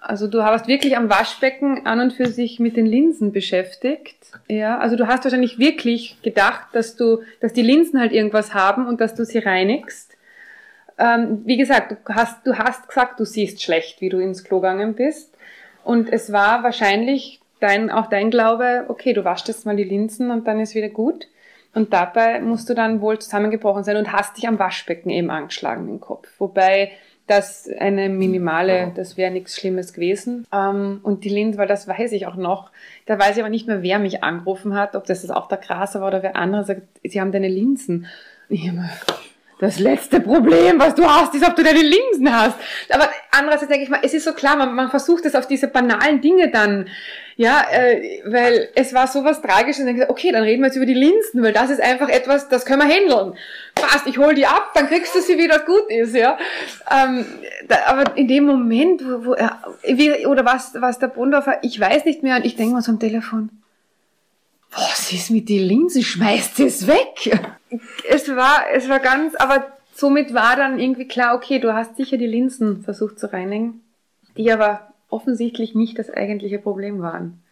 Also 0.00 0.28
du 0.28 0.44
hast 0.44 0.68
wirklich 0.68 0.96
am 0.96 1.10
Waschbecken 1.10 1.84
an 1.84 1.98
und 1.98 2.12
für 2.12 2.28
sich 2.28 2.60
mit 2.60 2.76
den 2.76 2.86
Linsen 2.86 3.32
beschäftigt. 3.32 4.32
Ja, 4.48 4.78
also 4.78 4.94
du 4.94 5.08
hast 5.08 5.24
wahrscheinlich 5.24 5.58
wirklich 5.58 6.22
gedacht, 6.22 6.68
dass 6.72 6.94
du, 6.94 7.22
dass 7.40 7.52
die 7.52 7.62
Linsen 7.62 7.98
halt 7.98 8.12
irgendwas 8.12 8.54
haben 8.54 8.86
und 8.86 9.00
dass 9.00 9.16
du 9.16 9.24
sie 9.24 9.38
reinigst 9.38 10.16
ähm, 10.98 11.42
wie 11.44 11.56
gesagt, 11.56 11.92
du 11.92 12.14
hast, 12.14 12.46
du 12.46 12.56
hast 12.56 12.88
gesagt, 12.88 13.20
du 13.20 13.24
siehst 13.24 13.62
schlecht, 13.62 14.00
wie 14.00 14.08
du 14.08 14.18
ins 14.18 14.44
Klo 14.44 14.60
gegangen 14.60 14.94
bist. 14.94 15.36
Und 15.84 16.12
es 16.12 16.32
war 16.32 16.62
wahrscheinlich 16.62 17.40
dein, 17.60 17.90
auch 17.90 18.06
dein 18.06 18.30
Glaube, 18.30 18.86
okay, 18.88 19.12
du 19.12 19.24
waschst 19.24 19.48
jetzt 19.48 19.66
mal 19.66 19.76
die 19.76 19.84
Linsen 19.84 20.30
und 20.30 20.46
dann 20.46 20.60
ist 20.60 20.74
wieder 20.74 20.88
gut. 20.88 21.28
Und 21.76 21.92
dabei 21.92 22.40
musst 22.40 22.70
du 22.70 22.74
dann 22.74 23.02
wohl 23.02 23.18
zusammengebrochen 23.18 23.84
sein 23.84 23.98
und 23.98 24.10
hast 24.10 24.38
dich 24.38 24.48
am 24.48 24.58
Waschbecken 24.58 25.10
eben 25.10 25.28
angeschlagen 25.28 25.86
im 25.90 26.00
Kopf. 26.00 26.26
Wobei 26.38 26.90
das 27.26 27.68
eine 27.78 28.08
minimale, 28.08 28.92
das 28.94 29.18
wäre 29.18 29.30
nichts 29.30 29.56
Schlimmes 29.56 29.92
gewesen. 29.92 30.46
Ähm, 30.50 31.00
und 31.02 31.24
die 31.24 31.28
Linsen, 31.28 31.58
weil 31.58 31.68
das 31.68 31.86
weiß 31.86 32.12
ich 32.12 32.26
auch 32.26 32.36
noch, 32.36 32.70
da 33.04 33.18
weiß 33.18 33.36
ich 33.36 33.42
aber 33.42 33.50
nicht 33.50 33.66
mehr, 33.66 33.82
wer 33.82 33.98
mich 33.98 34.24
angerufen 34.24 34.74
hat, 34.74 34.96
ob 34.96 35.04
das 35.04 35.22
jetzt 35.22 35.32
auch 35.32 35.48
der 35.48 35.58
Graser 35.58 36.00
war 36.00 36.08
oder 36.08 36.22
wer 36.22 36.36
andere 36.36 36.64
sagt, 36.64 36.80
sie 37.04 37.20
haben 37.20 37.30
deine 37.30 37.48
Linsen. 37.48 38.06
Ich 38.48 38.70
das 39.58 39.78
letzte 39.78 40.20
Problem, 40.20 40.78
was 40.78 40.94
du 40.94 41.04
hast, 41.04 41.34
ist, 41.34 41.46
ob 41.46 41.56
du 41.56 41.62
deine 41.62 41.80
Linsen 41.80 42.30
hast. 42.30 42.56
Aber 42.90 43.08
andererseits 43.30 43.68
denke 43.68 43.84
ich 43.84 43.90
mal, 43.90 44.00
es 44.02 44.12
ist 44.12 44.24
so 44.24 44.34
klar, 44.34 44.56
man, 44.56 44.74
man 44.74 44.90
versucht 44.90 45.24
es 45.24 45.34
auf 45.34 45.46
diese 45.46 45.68
banalen 45.68 46.20
Dinge 46.20 46.50
dann, 46.50 46.88
ja, 47.36 47.64
äh, 47.70 48.22
weil 48.26 48.68
es 48.74 48.92
war 48.92 49.06
so 49.06 49.24
was 49.24 49.40
Tragisches 49.40 49.80
und 49.80 49.86
dann 49.86 49.94
gesagt, 49.94 50.10
okay, 50.10 50.30
dann 50.30 50.42
reden 50.42 50.60
wir 50.60 50.66
jetzt 50.66 50.76
über 50.76 50.84
die 50.84 50.94
Linsen, 50.94 51.42
weil 51.42 51.54
das 51.54 51.70
ist 51.70 51.80
einfach 51.80 52.10
etwas, 52.10 52.50
das 52.50 52.66
können 52.66 52.86
wir 52.86 52.94
handeln. 52.94 53.34
Fast, 53.78 54.06
ich 54.06 54.18
hol 54.18 54.34
die 54.34 54.46
ab, 54.46 54.72
dann 54.74 54.88
kriegst 54.88 55.14
du 55.14 55.20
sie 55.20 55.38
wieder 55.38 55.60
gut 55.60 55.88
ist, 55.88 56.14
ja. 56.14 56.38
Ähm, 56.90 57.24
da, 57.66 57.76
aber 57.86 58.16
in 58.16 58.28
dem 58.28 58.44
Moment, 58.44 59.02
wo, 59.04 59.24
wo 59.24 59.34
er, 59.34 59.62
wie, 59.84 60.26
oder 60.26 60.44
was, 60.44 60.72
was 60.74 60.98
der 60.98 61.08
Brundorfer, 61.08 61.58
ich 61.62 61.80
weiß 61.80 62.04
nicht 62.04 62.22
mehr, 62.22 62.36
und 62.36 62.44
ich 62.44 62.56
denke 62.56 62.74
mal 62.74 62.82
so 62.82 62.92
am 62.92 63.00
Telefon, 63.00 63.50
was 64.70 65.12
ist 65.12 65.30
mit 65.30 65.48
die 65.48 65.60
Linsen? 65.60 66.02
Schmeißt 66.02 66.60
es 66.60 66.86
weg? 66.86 67.38
Es 68.08 68.28
war, 68.34 68.64
es 68.72 68.88
war 68.88 69.00
ganz, 69.00 69.34
aber 69.34 69.66
somit 69.92 70.34
war 70.34 70.56
dann 70.56 70.78
irgendwie 70.78 71.08
klar, 71.08 71.34
okay, 71.34 71.58
du 71.58 71.74
hast 71.74 71.96
sicher 71.96 72.16
die 72.16 72.26
Linsen 72.26 72.82
versucht 72.82 73.18
zu 73.18 73.32
reinigen, 73.32 73.82
die 74.36 74.50
aber 74.52 74.92
offensichtlich 75.08 75.74
nicht 75.74 75.98
das 75.98 76.10
eigentliche 76.10 76.58
Problem 76.58 77.00
waren. 77.00 77.42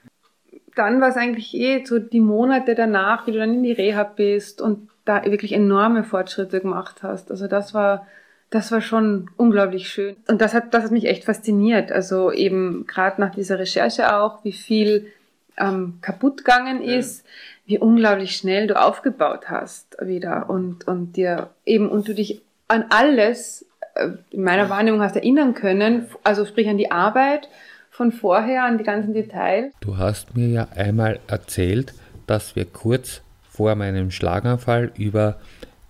Dann 0.75 1.01
war 1.01 1.09
es 1.09 1.17
eigentlich 1.17 1.55
eh 1.55 1.85
so 1.85 1.99
die 1.99 2.21
Monate 2.21 2.75
danach, 2.75 3.27
wie 3.27 3.33
du 3.33 3.39
dann 3.39 3.55
in 3.55 3.63
die 3.63 3.73
Reha 3.73 4.03
bist 4.03 4.61
und 4.61 4.89
da 5.05 5.25
wirklich 5.25 5.53
enorme 5.53 6.05
Fortschritte 6.05 6.61
gemacht 6.61 7.03
hast. 7.03 7.31
Also 7.31 7.47
das 7.47 7.75
war, 7.75 8.07
das 8.51 8.73
war 8.73 8.81
schon 8.81 9.31
unglaublich 9.37 9.89
schön. 9.89 10.17
Und 10.29 10.41
das 10.41 10.55
hat, 10.55 10.75
das 10.75 10.85
hat 10.85 10.91
mich 10.91 11.07
echt 11.07 11.25
fasziniert. 11.25 11.93
Also 11.93 12.33
eben 12.33 12.87
gerade 12.87 13.21
nach 13.21 13.35
dieser 13.35 13.59
Recherche 13.59 14.17
auch, 14.17 14.45
wie 14.45 14.53
viel 14.53 15.13
ähm, 15.59 15.99
kaputt 16.01 16.39
gegangen 16.39 16.83
ist, 16.83 17.25
wie 17.67 17.79
unglaublich 17.79 18.37
schnell 18.37 18.67
du 18.67 18.81
aufgebaut 18.81 19.49
hast 19.49 19.97
wieder 20.01 20.51
und, 20.51 20.87
und 20.87 21.17
dir 21.17 21.51
eben, 21.65 21.89
und 21.89 22.09
du 22.09 22.15
dich 22.15 22.43
an 22.69 22.87
alles 22.91 23.67
äh, 23.95 24.11
in 24.31 24.43
meiner 24.43 24.69
Wahrnehmung 24.69 25.01
hast 25.01 25.17
erinnern 25.17 25.55
können, 25.55 26.09
also 26.23 26.45
sprich 26.45 26.69
an 26.69 26.79
die 26.79 26.91
Arbeit 26.91 27.49
von 27.91 28.13
vorher, 28.13 28.65
an 28.65 28.79
die 28.79 28.85
ganzen 28.85 29.15
Details. 29.15 29.73
Du 29.81 29.97
hast 29.97 30.37
mir 30.37 30.49
ja 30.49 30.69
einmal 30.75 31.21
erzählt, 31.29 31.95
dass 32.27 32.57
wir 32.57 32.65
kurz 32.65 33.23
vor 33.49 33.75
meinem 33.77 34.11
Schlaganfall 34.11 34.91
über 34.97 35.39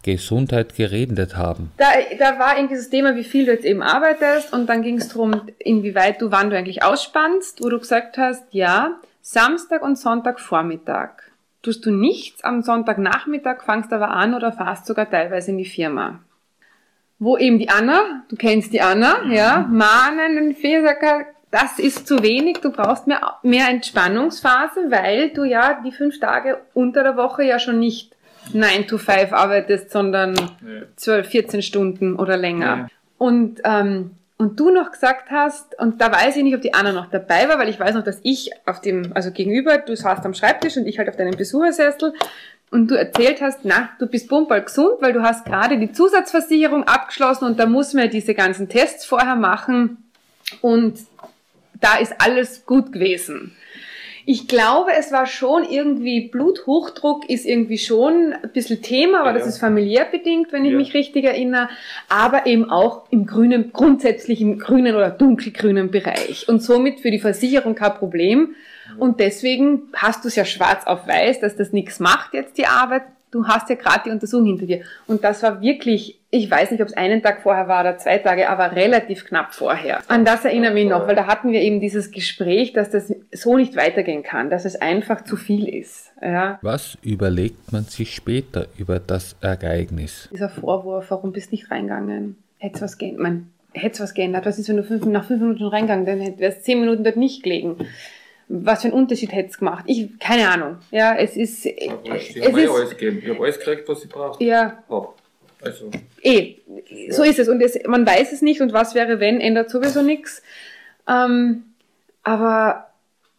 Gesundheit 0.02 0.76
geredet 0.76 1.36
haben. 1.36 1.72
Da, 1.78 1.86
da 2.18 2.38
war 2.38 2.56
irgendwie 2.56 2.76
das 2.76 2.90
Thema, 2.90 3.16
wie 3.16 3.24
viel 3.24 3.46
du 3.46 3.52
jetzt 3.52 3.64
eben 3.64 3.82
arbeitest 3.82 4.52
und 4.52 4.66
dann 4.66 4.82
ging 4.82 4.98
es 4.98 5.08
darum, 5.08 5.40
inwieweit 5.58 6.20
du, 6.20 6.30
wann 6.30 6.50
du 6.50 6.58
eigentlich 6.58 6.82
ausspannst, 6.82 7.64
wo 7.64 7.70
du 7.70 7.78
gesagt 7.78 8.18
hast, 8.18 8.44
ja, 8.50 9.00
Samstag 9.26 9.80
und 9.80 9.96
Sonntagvormittag 9.96 11.12
tust 11.62 11.86
du 11.86 11.90
nichts, 11.90 12.44
am 12.44 12.60
Sonntagnachmittag 12.60 13.62
fangst 13.62 13.90
aber 13.90 14.10
an 14.10 14.34
oder 14.34 14.52
fährst 14.52 14.84
sogar 14.84 15.08
teilweise 15.08 15.50
in 15.50 15.56
die 15.56 15.64
Firma. 15.64 16.20
Wo 17.18 17.38
eben 17.38 17.58
die 17.58 17.70
Anna, 17.70 18.24
du 18.28 18.36
kennst 18.36 18.74
die 18.74 18.82
Anna, 18.82 19.24
ja, 19.30 19.66
mahnen 19.70 20.36
den 20.36 20.54
Fehlsacker, 20.54 21.24
das 21.50 21.78
ist 21.78 22.06
zu 22.06 22.22
wenig, 22.22 22.58
du 22.58 22.70
brauchst 22.70 23.06
mehr, 23.06 23.38
mehr 23.42 23.70
Entspannungsphase, 23.70 24.90
weil 24.90 25.30
du 25.30 25.44
ja 25.44 25.80
die 25.82 25.92
fünf 25.92 26.20
Tage 26.20 26.60
unter 26.74 27.02
der 27.02 27.16
Woche 27.16 27.44
ja 27.44 27.58
schon 27.58 27.78
nicht 27.78 28.14
9 28.52 28.86
to 28.86 28.98
5 28.98 29.32
arbeitest, 29.32 29.90
sondern 29.90 30.34
ja. 30.34 30.82
12, 30.96 31.28
14 31.28 31.62
Stunden 31.62 32.16
oder 32.16 32.36
länger. 32.36 32.76
Ja. 32.76 32.88
Und 33.16 33.62
ähm, 33.64 34.10
und 34.36 34.58
du 34.58 34.70
noch 34.70 34.90
gesagt 34.90 35.30
hast, 35.30 35.78
und 35.78 36.00
da 36.00 36.10
weiß 36.10 36.36
ich 36.36 36.42
nicht, 36.42 36.54
ob 36.54 36.62
die 36.62 36.74
Anna 36.74 36.92
noch 36.92 37.10
dabei 37.10 37.48
war, 37.48 37.58
weil 37.58 37.68
ich 37.68 37.78
weiß 37.78 37.94
noch, 37.94 38.02
dass 38.02 38.18
ich 38.22 38.50
auf 38.66 38.80
dem, 38.80 39.12
also 39.14 39.30
gegenüber, 39.30 39.78
du 39.78 39.96
saßt 39.96 40.24
am 40.24 40.34
Schreibtisch 40.34 40.76
und 40.76 40.86
ich 40.86 40.98
halt 40.98 41.08
auf 41.08 41.16
deinem 41.16 41.36
Besuchersessel 41.36 42.12
und 42.70 42.90
du 42.90 42.96
erzählt 42.96 43.40
hast, 43.40 43.60
na, 43.62 43.90
du 44.00 44.06
bist 44.06 44.28
bumperl 44.28 44.62
gesund, 44.62 44.96
weil 45.00 45.12
du 45.12 45.22
hast 45.22 45.44
gerade 45.44 45.78
die 45.78 45.92
Zusatzversicherung 45.92 46.84
abgeschlossen 46.84 47.44
und 47.44 47.60
da 47.60 47.66
muss 47.66 47.94
man 47.94 48.10
diese 48.10 48.34
ganzen 48.34 48.68
Tests 48.68 49.04
vorher 49.04 49.36
machen 49.36 50.10
und 50.60 50.98
da 51.80 51.96
ist 51.98 52.14
alles 52.18 52.66
gut 52.66 52.92
gewesen. 52.92 53.56
Ich 54.26 54.48
glaube, 54.48 54.90
es 54.98 55.12
war 55.12 55.26
schon 55.26 55.64
irgendwie, 55.64 56.28
Bluthochdruck 56.28 57.28
ist 57.28 57.44
irgendwie 57.44 57.78
schon 57.78 58.32
ein 58.32 58.50
bisschen 58.52 58.80
Thema, 58.80 59.20
aber 59.20 59.32
ja. 59.32 59.38
das 59.38 59.46
ist 59.46 59.58
familiär 59.58 60.06
bedingt, 60.06 60.52
wenn 60.52 60.64
ich 60.64 60.72
ja. 60.72 60.78
mich 60.78 60.94
richtig 60.94 61.24
erinnere, 61.24 61.68
aber 62.08 62.46
eben 62.46 62.70
auch 62.70 63.10
im 63.10 63.26
grünen, 63.26 63.72
grundsätzlich 63.72 64.40
im 64.40 64.58
grünen 64.58 64.96
oder 64.96 65.10
dunkelgrünen 65.10 65.90
Bereich 65.90 66.48
und 66.48 66.62
somit 66.62 67.00
für 67.00 67.10
die 67.10 67.18
Versicherung 67.18 67.74
kein 67.74 67.94
Problem. 67.94 68.54
Und 68.98 69.20
deswegen 69.20 69.84
hast 69.94 70.24
du 70.24 70.28
es 70.28 70.36
ja 70.36 70.44
schwarz 70.44 70.86
auf 70.86 71.06
weiß, 71.06 71.40
dass 71.40 71.56
das 71.56 71.72
nichts 71.72 72.00
macht 72.00 72.34
jetzt 72.34 72.58
die 72.58 72.66
Arbeit 72.66 73.02
du 73.34 73.46
hast 73.46 73.68
ja 73.68 73.74
gerade 73.74 74.04
die 74.06 74.10
Untersuchung 74.10 74.46
hinter 74.46 74.66
dir. 74.66 74.82
Und 75.06 75.24
das 75.24 75.42
war 75.42 75.60
wirklich, 75.60 76.20
ich 76.30 76.48
weiß 76.48 76.70
nicht, 76.70 76.80
ob 76.80 76.88
es 76.88 76.96
einen 76.96 77.22
Tag 77.22 77.42
vorher 77.42 77.66
war 77.66 77.80
oder 77.80 77.98
zwei 77.98 78.18
Tage, 78.18 78.48
aber 78.48 78.76
relativ 78.76 79.24
knapp 79.24 79.52
vorher. 79.52 79.98
An 80.08 80.24
das 80.24 80.44
erinnere 80.44 80.70
ich 80.70 80.84
mich 80.84 80.88
noch, 80.88 81.08
weil 81.08 81.16
da 81.16 81.26
hatten 81.26 81.50
wir 81.50 81.60
eben 81.60 81.80
dieses 81.80 82.12
Gespräch, 82.12 82.72
dass 82.72 82.90
das 82.90 83.12
so 83.32 83.56
nicht 83.56 83.74
weitergehen 83.76 84.22
kann, 84.22 84.50
dass 84.50 84.64
es 84.64 84.76
einfach 84.76 85.24
zu 85.24 85.36
viel 85.36 85.68
ist. 85.68 86.12
Ja. 86.22 86.58
Was 86.62 86.96
überlegt 87.02 87.72
man 87.72 87.84
sich 87.84 88.14
später 88.14 88.68
über 88.78 89.00
das 89.00 89.36
Ereignis? 89.40 90.28
Dieser 90.32 90.48
Vorwurf, 90.48 91.10
warum 91.10 91.32
bist 91.32 91.50
du 91.50 91.56
nicht 91.56 91.70
reingegangen? 91.70 92.36
Hätte 92.58 92.80
was 92.82 92.96
geändert? 92.98 93.42
Hätte 93.72 94.04
was 94.04 94.14
geändert? 94.14 94.46
Was 94.46 94.60
ist, 94.60 94.68
wenn 94.68 94.76
du 94.76 94.84
fünf, 94.84 95.04
nach 95.06 95.24
fünf 95.24 95.40
Minuten 95.40 95.64
reingegangen, 95.64 96.06
dann 96.06 96.38
wärst 96.38 96.64
zehn 96.64 96.78
Minuten 96.78 97.02
dort 97.02 97.16
nicht 97.16 97.42
gelegen 97.42 97.78
was 98.48 98.82
für 98.82 98.88
einen 98.88 98.96
Unterschied 98.96 99.32
hätte 99.32 99.50
es 99.50 99.58
gemacht? 99.58 99.84
Ich, 99.86 100.18
keine 100.18 100.48
Ahnung. 100.48 100.78
Ja, 100.90 101.14
es 101.16 101.36
ist. 101.36 101.64
Ich 101.66 101.90
habe 101.90 102.62
eh 102.62 102.68
alles 102.68 102.90
gegeben. 102.90 103.20
Ich 103.22 103.28
habe 103.30 103.42
alles 103.42 103.58
gekriegt, 103.58 103.88
was 103.88 104.04
ich 104.04 104.10
brauche. 104.10 104.42
Ja. 104.42 104.82
Hab. 104.88 105.14
Also. 105.62 105.90
Eh, 106.22 106.56
so 107.10 107.24
ja. 107.24 107.30
ist 107.30 107.38
es. 107.38 107.48
Und 107.48 107.60
es, 107.62 107.78
man 107.86 108.06
weiß 108.06 108.32
es 108.32 108.42
nicht 108.42 108.60
und 108.60 108.72
was 108.72 108.94
wäre, 108.94 109.20
wenn, 109.20 109.40
ändert 109.40 109.70
sowieso 109.70 110.02
nichts. 110.02 110.42
Ähm, 111.08 111.64
aber 112.22 112.88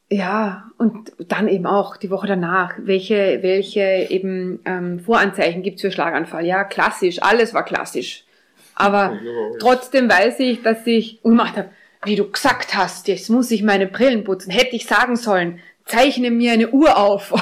ja, 0.10 0.66
und 0.78 1.12
dann 1.20 1.48
eben 1.48 1.66
auch 1.66 1.98
die 1.98 2.10
Woche 2.10 2.28
danach, 2.28 2.76
welche, 2.78 3.40
welche 3.42 4.08
eben 4.10 4.60
ähm, 4.66 5.00
Voranzeichen 5.00 5.64
gibt's 5.64 5.82
für 5.82 5.92
Schlaganfall? 5.92 6.46
Ja, 6.46 6.64
klassisch, 6.64 7.22
alles 7.22 7.54
war 7.54 7.66
klassisch. 7.66 8.24
Aber 8.76 9.14
ja, 9.24 9.58
trotzdem 9.60 10.10
weiß 10.10 10.40
ich, 10.40 10.62
dass 10.62 10.86
ich 10.86 11.22
gemacht 11.24 11.58
habe, 11.58 11.70
wie 12.06 12.16
du 12.16 12.30
gesagt 12.30 12.76
hast, 12.76 13.08
jetzt 13.08 13.30
muss 13.30 13.52
ich 13.52 13.64
meine 13.64 13.88
Brillen 13.88 14.24
putzen, 14.24 14.52
hätte 14.52 14.76
ich 14.76 14.86
sagen 14.86 15.16
sollen, 15.16 15.60
zeichne 15.86 16.32
mir 16.32 16.54
eine 16.54 16.70
Uhr 16.70 16.98
auf, 16.98 17.34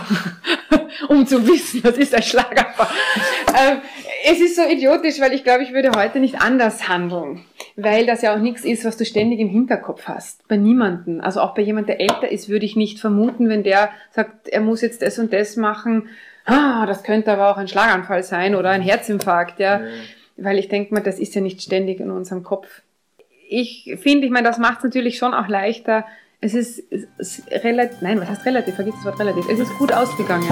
um 1.08 1.26
zu 1.26 1.48
wissen, 1.48 1.84
was 1.84 1.98
ist 1.98 2.14
ein 2.14 2.24
Schlaganfall. 2.24 2.88
ähm, 3.50 3.82
es 4.26 4.40
ist 4.40 4.56
so 4.56 4.64
idiotisch, 4.64 5.20
weil 5.20 5.34
ich 5.34 5.44
glaube, 5.44 5.64
ich 5.64 5.74
würde 5.74 5.92
heute 5.96 6.20
nicht 6.20 6.42
anders 6.42 6.88
handeln, 6.88 7.44
weil 7.76 8.06
das 8.06 8.22
ja 8.22 8.34
auch 8.34 8.40
nichts 8.40 8.64
ist, 8.64 8.86
was 8.86 8.98
du 8.98 9.06
ständig 9.06 9.40
im 9.40 9.50
Hinterkopf 9.50 10.08
hast. 10.08 10.48
Bei 10.48 10.58
niemanden. 10.58 11.22
Also 11.22 11.42
auch 11.42 11.54
bei 11.56 11.62
jemand, 11.62 11.90
der 11.90 12.00
älter 12.00 12.32
ist, 12.32 12.50
würde 12.50 12.66
ich 12.66 12.76
nicht 12.76 13.00
vermuten, 13.00 13.50
wenn 13.50 13.64
der 13.64 13.90
sagt, 14.12 14.48
er 14.48 14.62
muss 14.62 14.82
jetzt 14.82 15.02
das 15.02 15.20
und 15.20 15.34
das 15.34 15.56
machen. 15.56 16.10
Ah, 16.46 16.86
das 16.86 17.04
könnte 17.04 17.32
aber 17.32 17.50
auch 17.50 17.58
ein 17.58 17.68
Schlaganfall 17.68 18.24
sein 18.24 18.56
oder 18.56 18.70
ein 18.70 18.82
Herzinfarkt, 18.82 19.60
ja. 19.60 19.80
ja. 19.80 19.86
Weil 20.36 20.58
ich 20.58 20.68
denke 20.68 20.94
mal, 20.94 21.02
das 21.02 21.20
ist 21.20 21.36
ja 21.36 21.42
nicht 21.42 21.62
ständig 21.62 22.00
in 22.00 22.12
unserem 22.12 22.44
Kopf 22.44 22.82
ich 23.50 23.98
finde, 24.02 24.26
ich 24.26 24.32
meine, 24.32 24.48
das 24.48 24.58
macht 24.58 24.80
es 24.80 24.84
natürlich 24.86 25.18
schon 25.18 25.34
auch 25.34 25.48
leichter. 25.48 26.06
Es 26.42 26.54
ist, 26.54 26.84
es 26.92 27.08
ist 27.18 27.52
relativ, 27.64 28.02
nein, 28.02 28.20
was 28.20 28.30
heißt 28.30 28.46
relativ? 28.46 28.76
Vergiss 28.76 28.96
das 28.96 29.06
Wort 29.06 29.20
relativ. 29.20 29.48
Es 29.50 29.60
ist 29.60 29.78
gut 29.78 29.94
ausgegangen. 29.94 30.52